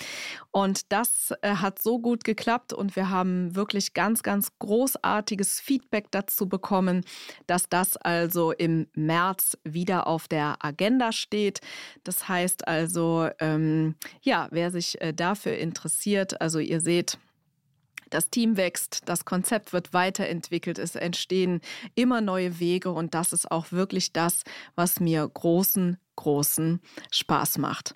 Und 0.51 0.93
das 0.93 1.33
äh, 1.43 1.57
hat 1.57 1.81
so 1.81 1.99
gut 1.99 2.25
geklappt 2.25 2.73
und 2.73 2.97
wir 2.97 3.11
haben 3.11 3.55
wirklich 3.55 3.95
ganz, 3.95 4.23
ganz 4.23 4.49
großartiges 4.59 5.61
Feedback 5.61 6.11
dazu 6.11 6.49
bekommen, 6.49 7.05
dass 7.47 7.69
das 7.69 7.97
also 7.97 8.53
im 8.53 8.87
März 8.95 9.59
wieder 9.65 10.07
auf 10.07 10.29
der 10.29 10.57
Agenda 10.65 11.13
steht. 11.13 11.61
Das 12.05 12.29
heißt 12.29 12.69
also, 12.69 13.29
ähm, 13.41 13.97
ja, 14.23 14.49
wer 14.51 14.71
sich 14.71 15.01
äh, 15.01 15.13
dafür 15.13 15.57
interessiert, 15.57 16.41
also 16.41 16.59
ihr 16.59 16.81
seht, 16.81 17.19
das 18.15 18.31
Team 18.31 18.57
wächst, 18.57 19.01
das 19.07 19.25
Konzept 19.25 19.73
wird 19.73 19.93
weiterentwickelt, 19.93 20.79
es 20.79 20.95
entstehen 20.95 21.61
immer 21.95 22.21
neue 22.21 22.61
Wege 22.61 22.91
und 22.91 23.15
das 23.15 23.33
ist 23.33 23.51
auch 23.51 23.73
wirklich 23.73 24.13
das, 24.13 24.43
was 24.75 25.01
mir 25.01 25.29
großen, 25.29 25.99
großen 26.17 26.81
Spaß 27.11 27.59
macht. 27.59 27.95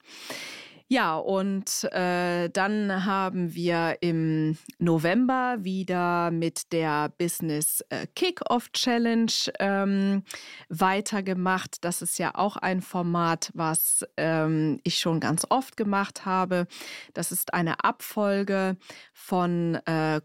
Ja, 0.89 1.17
und 1.17 1.83
äh, 1.91 2.49
dann 2.49 3.05
haben 3.05 3.57
wir 3.57 3.99
im 4.03 4.57
November 4.79 5.57
wieder 5.59 6.31
mit 6.31 6.73
der 6.73 7.09
Business 7.09 7.85
äh, 7.89 8.07
Kickoff 8.15 8.71
Challenge 8.71 9.33
ähm, 9.59 10.23
weitergemacht. 10.69 11.85
Das 11.85 12.03
ist 12.03 12.19
ja 12.21 12.37
auch 12.37 12.57
ein 12.57 12.83
Format, 12.83 13.51
was 13.55 14.07
ähm, 14.17 14.79
ich 14.85 14.99
schon 14.99 15.19
ganz 15.19 15.45
oft 15.49 15.77
gemacht 15.77 16.25
habe. 16.25 16.69
Das 17.15 17.33
ist 17.33 17.53
eine 17.53 17.83
Abfolge 17.83 18.77
von 19.13 19.75
äh, 19.87 20.21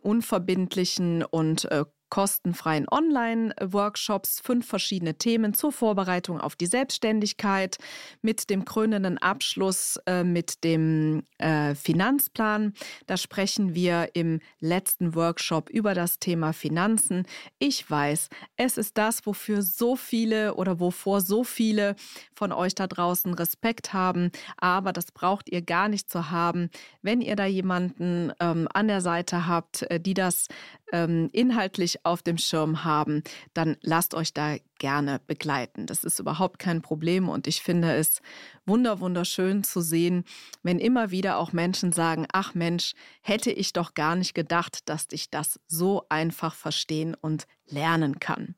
unverbindlichen 0.00 1.24
und 1.24 1.64
äh, 1.72 1.84
kostenfreien 2.16 2.86
Online-Workshops, 2.90 4.40
fünf 4.40 4.66
verschiedene 4.66 5.18
Themen 5.18 5.52
zur 5.52 5.70
Vorbereitung 5.70 6.40
auf 6.40 6.56
die 6.56 6.64
Selbstständigkeit 6.64 7.76
mit 8.22 8.48
dem 8.48 8.64
krönenden 8.64 9.18
Abschluss 9.18 10.00
äh, 10.06 10.24
mit 10.24 10.64
dem 10.64 11.24
äh, 11.36 11.74
Finanzplan. 11.74 12.72
Da 13.06 13.18
sprechen 13.18 13.74
wir 13.74 14.12
im 14.14 14.40
letzten 14.60 15.14
Workshop 15.14 15.68
über 15.68 15.92
das 15.92 16.18
Thema 16.18 16.54
Finanzen. 16.54 17.26
Ich 17.58 17.90
weiß, 17.90 18.30
es 18.56 18.78
ist 18.78 18.96
das, 18.96 19.26
wofür 19.26 19.60
so 19.60 19.94
viele 19.94 20.54
oder 20.54 20.80
wovor 20.80 21.20
so 21.20 21.44
viele 21.44 21.96
von 22.34 22.50
euch 22.50 22.74
da 22.74 22.86
draußen 22.86 23.34
Respekt 23.34 23.92
haben, 23.92 24.30
aber 24.56 24.94
das 24.94 25.12
braucht 25.12 25.50
ihr 25.50 25.60
gar 25.60 25.88
nicht 25.88 26.08
zu 26.08 26.30
haben. 26.30 26.70
Wenn 27.02 27.20
ihr 27.20 27.36
da 27.36 27.44
jemanden 27.44 28.32
ähm, 28.40 28.68
an 28.72 28.88
der 28.88 29.02
Seite 29.02 29.46
habt, 29.46 29.82
äh, 29.90 30.00
die 30.00 30.14
das 30.14 30.48
ähm, 30.92 31.28
inhaltlich 31.32 32.05
auf 32.06 32.22
dem 32.22 32.38
Schirm 32.38 32.84
haben, 32.84 33.22
dann 33.54 33.76
lasst 33.82 34.14
euch 34.14 34.32
da 34.32 34.56
gerne 34.78 35.20
begleiten. 35.26 35.86
Das 35.86 36.04
ist 36.04 36.18
überhaupt 36.18 36.58
kein 36.58 36.82
Problem 36.82 37.28
und 37.28 37.46
ich 37.46 37.62
finde 37.62 37.94
es 37.94 38.20
wunder 38.64 39.00
wunderschön 39.00 39.64
zu 39.64 39.80
sehen, 39.80 40.24
wenn 40.62 40.78
immer 40.78 41.10
wieder 41.10 41.38
auch 41.38 41.52
Menschen 41.52 41.92
sagen, 41.92 42.26
ach 42.32 42.54
Mensch, 42.54 42.94
hätte 43.22 43.50
ich 43.50 43.72
doch 43.72 43.94
gar 43.94 44.16
nicht 44.16 44.34
gedacht, 44.34 44.88
dass 44.88 45.06
ich 45.10 45.30
das 45.30 45.60
so 45.66 46.06
einfach 46.08 46.54
verstehen 46.54 47.14
und 47.14 47.46
lernen 47.66 48.20
kann. 48.20 48.54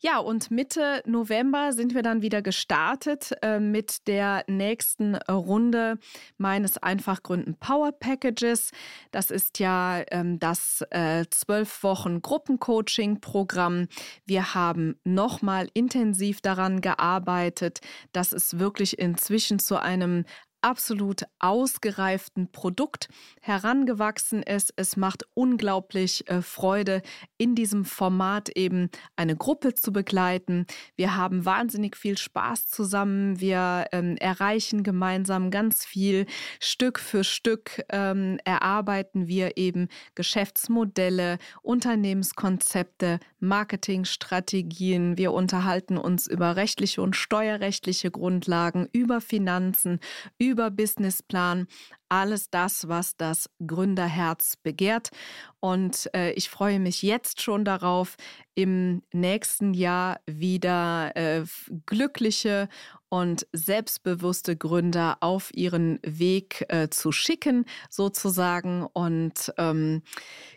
Ja, 0.00 0.18
und 0.18 0.50
Mitte 0.50 1.02
November 1.06 1.72
sind 1.72 1.94
wir 1.94 2.02
dann 2.02 2.20
wieder 2.20 2.42
gestartet 2.42 3.32
äh, 3.40 3.58
mit 3.58 4.06
der 4.06 4.44
nächsten 4.46 5.16
Runde 5.16 5.98
meines 6.36 6.76
Einfachgründen 6.76 7.54
Power 7.54 7.92
Packages. 7.92 8.72
Das 9.10 9.30
ist 9.30 9.58
ja 9.58 10.02
ähm, 10.10 10.38
das 10.38 10.84
äh, 10.90 11.24
zwölf 11.30 11.78
äh, 11.78 11.82
Wochen 11.84 12.20
Gruppencoaching-Programm. 12.20 13.88
Wir 14.26 14.54
haben 14.54 14.96
nochmal 15.04 15.68
intensiv 15.72 16.42
daran 16.42 16.82
gearbeitet, 16.82 17.80
dass 18.12 18.32
es 18.32 18.58
wirklich 18.58 18.98
inzwischen 18.98 19.58
zu 19.58 19.80
einem 19.80 20.24
absolut 20.66 21.22
ausgereiften 21.38 22.50
Produkt 22.50 23.08
herangewachsen 23.40 24.42
ist. 24.42 24.72
Es 24.74 24.96
macht 24.96 25.24
unglaublich 25.34 26.28
äh, 26.28 26.42
Freude, 26.42 27.02
in 27.38 27.54
diesem 27.54 27.84
Format 27.84 28.48
eben 28.48 28.90
eine 29.14 29.36
Gruppe 29.36 29.74
zu 29.74 29.92
begleiten. 29.92 30.66
Wir 30.96 31.14
haben 31.14 31.44
wahnsinnig 31.44 31.96
viel 31.96 32.18
Spaß 32.18 32.66
zusammen. 32.66 33.38
Wir 33.38 33.86
ähm, 33.92 34.16
erreichen 34.16 34.82
gemeinsam 34.82 35.52
ganz 35.52 35.84
viel. 35.84 36.26
Stück 36.58 36.98
für 36.98 37.22
Stück 37.22 37.84
ähm, 37.90 38.40
erarbeiten 38.44 39.28
wir 39.28 39.56
eben 39.56 39.86
Geschäftsmodelle, 40.16 41.38
Unternehmenskonzepte, 41.62 43.20
Marketingstrategien. 43.38 45.16
Wir 45.16 45.32
unterhalten 45.32 45.96
uns 45.96 46.26
über 46.26 46.56
rechtliche 46.56 47.02
und 47.02 47.14
steuerrechtliche 47.14 48.10
Grundlagen, 48.10 48.88
über 48.90 49.20
Finanzen, 49.20 50.00
über 50.38 50.55
Businessplan, 50.70 51.66
alles 52.08 52.50
das, 52.50 52.88
was 52.88 53.16
das 53.16 53.50
Gründerherz 53.64 54.56
begehrt. 54.56 55.10
Und 55.60 56.08
äh, 56.14 56.32
ich 56.32 56.48
freue 56.48 56.80
mich 56.80 57.02
jetzt 57.02 57.42
schon 57.42 57.64
darauf, 57.64 58.16
im 58.54 59.02
nächsten 59.12 59.74
Jahr 59.74 60.20
wieder 60.26 61.14
äh, 61.14 61.44
glückliche 61.86 62.68
und 63.16 63.46
selbstbewusste 63.54 64.56
Gründer 64.58 65.16
auf 65.20 65.50
ihren 65.54 65.98
Weg 66.02 66.66
äh, 66.68 66.90
zu 66.90 67.12
schicken, 67.12 67.64
sozusagen. 67.88 68.86
Und 68.92 69.54
ähm, 69.56 70.02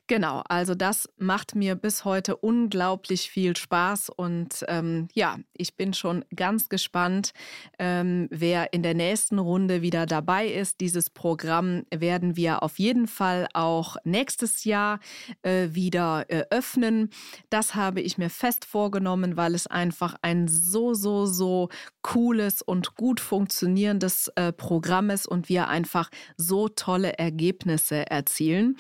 genau, 0.08 0.44
also 0.50 0.76
das 0.76 1.08
macht 1.18 1.56
mir 1.56 1.76
bis 1.76 2.04
heute 2.04 2.36
unglaublich 2.36 3.32
viel 3.32 3.56
Spaß. 3.56 4.10
Und 4.10 4.66
ähm, 4.68 5.08
ja, 5.14 5.38
ich 5.54 5.78
bin 5.78 5.94
schon 5.94 6.26
ganz 6.36 6.68
gespannt, 6.68 7.32
ähm, 7.80 8.28
wer 8.30 8.74
in 8.74 8.84
der 8.84 8.94
nächsten 8.94 9.40
Runde 9.40 9.82
wieder 9.82 10.06
dabei 10.06 10.46
ist. 10.48 10.82
Dieses 10.82 11.10
Programm 11.10 11.84
werden 11.96 12.36
wir 12.36 12.62
auf 12.62 12.78
jeden 12.78 13.08
Fall 13.08 13.48
auch 13.54 13.96
nächstes 14.04 14.66
Jahr 14.66 15.00
äh, 15.44 15.70
wieder 15.72 16.26
äh, 16.28 16.44
öffnen. 16.50 17.10
Das 17.50 17.76
habe 17.76 18.02
ich 18.02 18.18
mir 18.18 18.30
fest 18.30 18.66
vorgenommen, 18.66 19.38
weil 19.38 19.56
es 19.56 19.66
einfach 19.66 20.16
ein 20.22 20.50
so, 20.50 20.94
so, 20.94 21.26
so 21.26 21.70
cooles 22.02 22.49
und 22.62 22.96
gut 22.96 23.20
funktionierendes 23.20 24.30
äh, 24.36 24.52
Programm 24.52 25.10
ist 25.10 25.28
und 25.28 25.50
wir 25.50 25.68
einfach 25.68 26.10
so 26.38 26.68
tolle 26.68 27.18
Ergebnisse 27.18 28.10
erzielen. 28.10 28.78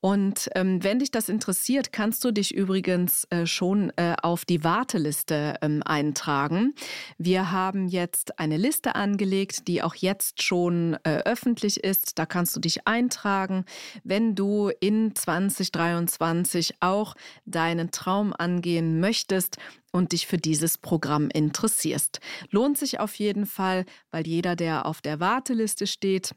Und 0.00 0.50
ähm, 0.54 0.84
wenn 0.84 0.98
dich 0.98 1.10
das 1.10 1.28
interessiert, 1.28 1.92
kannst 1.92 2.22
du 2.24 2.30
dich 2.30 2.54
übrigens 2.54 3.24
äh, 3.30 3.46
schon 3.46 3.90
äh, 3.96 4.14
auf 4.22 4.44
die 4.44 4.62
Warteliste 4.62 5.54
ähm, 5.62 5.82
eintragen. 5.84 6.74
Wir 7.18 7.50
haben 7.50 7.88
jetzt 7.88 8.38
eine 8.38 8.56
Liste 8.56 8.94
angelegt, 8.94 9.68
die 9.68 9.82
auch 9.82 9.94
jetzt 9.94 10.42
schon 10.42 10.96
äh, 11.04 11.22
öffentlich 11.24 11.82
ist. 11.82 12.18
Da 12.18 12.26
kannst 12.26 12.54
du 12.54 12.60
dich 12.60 12.86
eintragen, 12.86 13.64
wenn 14.04 14.34
du 14.34 14.70
in 14.80 15.14
2023 15.14 16.74
auch 16.80 17.14
deinen 17.46 17.90
Traum 17.90 18.34
angehen 18.36 19.00
möchtest 19.00 19.56
und 19.92 20.12
dich 20.12 20.26
für 20.26 20.38
dieses 20.38 20.78
Programm 20.78 21.30
interessierst. 21.30 22.20
Lohnt 22.50 22.76
sich 22.78 23.00
auf 23.00 23.14
jeden 23.14 23.46
Fall, 23.46 23.86
weil 24.10 24.26
jeder, 24.26 24.56
der 24.56 24.86
auf 24.86 25.00
der 25.00 25.20
Warteliste 25.20 25.86
steht, 25.86 26.34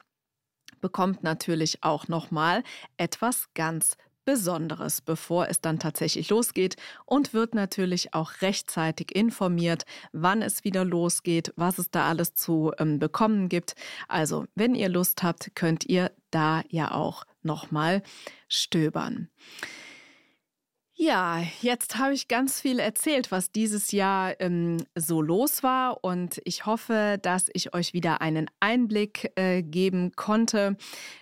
bekommt 0.82 1.24
natürlich 1.24 1.84
auch 1.84 2.08
nochmal 2.08 2.64
etwas 2.98 3.46
ganz 3.54 3.98
Besonderes, 4.30 5.02
bevor 5.02 5.48
es 5.48 5.60
dann 5.60 5.80
tatsächlich 5.80 6.30
losgeht 6.30 6.76
und 7.08 7.34
wird 7.34 7.56
natürlich 7.56 8.14
auch 8.14 8.42
rechtzeitig 8.42 9.16
informiert, 9.16 9.86
wann 10.12 10.44
es 10.44 10.64
wieder 10.64 10.86
losgeht, 10.86 11.52
was 11.56 11.80
es 11.80 11.90
da 11.90 12.08
alles 12.08 12.36
zu 12.36 12.72
ähm, 12.78 13.00
bekommen 13.00 13.50
gibt. 13.50 13.74
Also, 14.08 14.46
wenn 14.54 14.76
ihr 14.76 14.88
Lust 14.88 15.24
habt, 15.24 15.56
könnt 15.56 15.86
ihr 15.86 16.12
da 16.30 16.62
ja 16.70 16.92
auch 16.92 17.24
nochmal 17.42 18.04
stöbern. 18.48 19.30
Ja, 21.02 21.42
jetzt 21.62 21.98
habe 21.98 22.14
ich 22.14 22.28
ganz 22.28 22.60
viel 22.60 22.78
erzählt, 22.78 23.32
was 23.32 23.54
dieses 23.54 23.94
Jahr 23.94 24.34
ähm, 24.42 24.84
so 24.96 25.22
los 25.22 25.64
war. 25.64 26.04
Und 26.04 26.42
ich 26.44 26.66
hoffe, 26.66 27.18
dass 27.22 27.46
ich 27.54 27.74
euch 27.74 27.94
wieder 27.94 28.20
einen 28.20 28.52
Einblick 28.60 29.32
äh, 29.36 29.64
geben 29.64 30.12
konnte, 30.18 30.76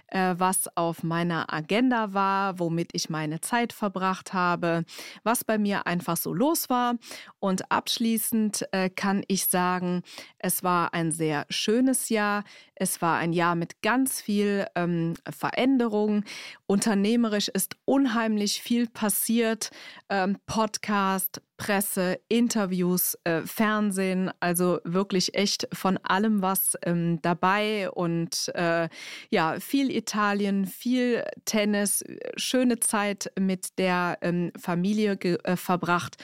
äh, 0.07 0.35
was 0.37 0.69
auf 0.75 1.03
meiner 1.03 1.53
Agenda 1.53 2.13
war, 2.13 2.59
womit 2.59 2.89
ich 2.93 3.09
meine 3.09 3.41
Zeit 3.41 3.73
verbracht 3.73 4.33
habe, 4.33 4.85
was 5.23 5.43
bei 5.43 5.57
mir 5.57 5.87
einfach 5.87 6.17
so 6.17 6.33
los 6.33 6.69
war. 6.69 6.95
Und 7.39 7.71
abschließend 7.71 8.67
äh, 8.71 8.89
kann 8.89 9.23
ich 9.27 9.45
sagen, 9.45 10.03
es 10.39 10.63
war 10.63 10.93
ein 10.93 11.11
sehr 11.11 11.45
schönes 11.49 12.09
Jahr. 12.09 12.43
Es 12.75 13.01
war 13.01 13.17
ein 13.17 13.33
Jahr 13.33 13.55
mit 13.55 13.81
ganz 13.81 14.21
viel 14.21 14.67
ähm, 14.75 15.15
Veränderung. 15.29 16.23
Unternehmerisch 16.67 17.47
ist 17.47 17.75
unheimlich 17.85 18.61
viel 18.61 18.87
passiert. 18.87 19.71
Ähm, 20.09 20.37
Podcast, 20.45 21.41
Presse, 21.57 22.19
Interviews, 22.29 23.17
äh, 23.23 23.41
Fernsehen, 23.41 24.31
also 24.39 24.79
wirklich 24.83 25.33
echt 25.33 25.67
von 25.73 25.97
allem 25.97 26.41
was 26.41 26.77
ähm, 26.83 27.19
dabei 27.21 27.89
und 27.89 28.51
äh, 28.55 28.87
ja, 29.29 29.59
viel 29.59 29.91
Italien, 29.91 30.65
viel 30.65 31.23
Tennis, 31.45 32.03
schöne 32.35 32.79
Zeit 32.79 33.31
mit 33.39 33.77
der 33.79 34.19
ähm, 34.21 34.51
Familie 34.59 35.13
äh, 35.13 35.55
verbracht. 35.55 36.17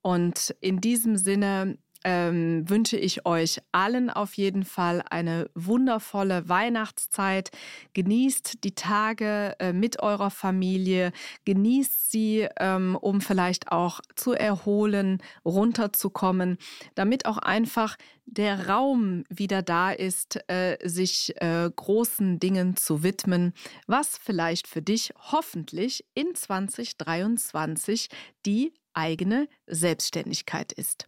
Und 0.00 0.54
in 0.60 0.80
diesem 0.80 1.16
Sinne 1.16 1.76
ähm, 2.04 2.68
wünsche 2.68 2.96
ich 2.96 3.26
euch 3.26 3.60
allen 3.72 4.10
auf 4.10 4.34
jeden 4.34 4.64
Fall 4.64 5.02
eine 5.10 5.50
wundervolle 5.54 6.48
Weihnachtszeit. 6.48 7.50
Genießt 7.94 8.64
die 8.64 8.74
Tage 8.74 9.56
äh, 9.58 9.72
mit 9.72 10.02
eurer 10.02 10.30
Familie, 10.30 11.12
genießt 11.44 12.10
sie, 12.10 12.48
ähm, 12.60 12.96
um 13.00 13.20
vielleicht 13.20 13.72
auch 13.72 14.00
zu 14.14 14.32
erholen, 14.32 15.22
runterzukommen, 15.44 16.58
damit 16.94 17.26
auch 17.26 17.38
einfach 17.38 17.96
der 18.30 18.68
Raum 18.68 19.24
wieder 19.30 19.62
da 19.62 19.90
ist, 19.90 20.38
äh, 20.48 20.76
sich 20.86 21.34
äh, 21.40 21.70
großen 21.74 22.38
Dingen 22.38 22.76
zu 22.76 23.02
widmen, 23.02 23.54
was 23.86 24.18
vielleicht 24.18 24.66
für 24.66 24.82
dich 24.82 25.12
hoffentlich 25.32 26.04
in 26.14 26.34
2023 26.34 28.08
die 28.44 28.72
eigene 28.92 29.48
Selbstständigkeit 29.66 30.72
ist. 30.72 31.07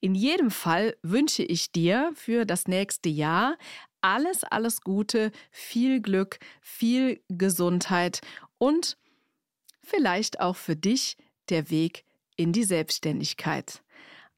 In 0.00 0.14
jedem 0.14 0.50
Fall 0.50 0.96
wünsche 1.02 1.42
ich 1.42 1.72
dir 1.72 2.12
für 2.14 2.44
das 2.44 2.66
nächste 2.66 3.08
Jahr 3.08 3.56
alles, 4.00 4.44
alles 4.44 4.80
Gute, 4.80 5.30
viel 5.50 6.00
Glück, 6.00 6.38
viel 6.60 7.22
Gesundheit 7.28 8.20
und 8.58 8.96
vielleicht 9.82 10.40
auch 10.40 10.56
für 10.56 10.76
dich 10.76 11.16
der 11.48 11.70
Weg 11.70 12.04
in 12.36 12.52
die 12.52 12.64
Selbstständigkeit. 12.64 13.82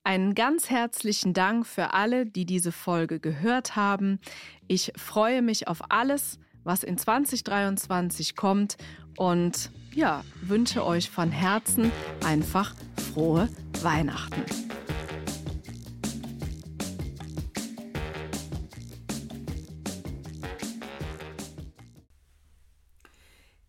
Einen 0.04 0.34
ganz 0.34 0.68
herzlichen 0.68 1.32
Dank 1.32 1.64
für 1.64 1.94
alle, 1.94 2.26
die 2.26 2.44
diese 2.44 2.72
Folge 2.72 3.20
gehört 3.20 3.76
haben. 3.76 4.18
Ich 4.66 4.92
freue 4.96 5.42
mich 5.42 5.68
auf 5.68 5.90
alles, 5.90 6.40
was 6.64 6.82
in 6.82 6.98
2023 6.98 8.34
kommt 8.34 8.76
und 9.16 9.70
ja, 9.94 10.24
wünsche 10.40 10.84
euch 10.84 11.10
von 11.10 11.30
Herzen 11.30 11.92
einfach 12.24 12.74
frohe 13.12 13.48
Weihnachten. 13.82 14.42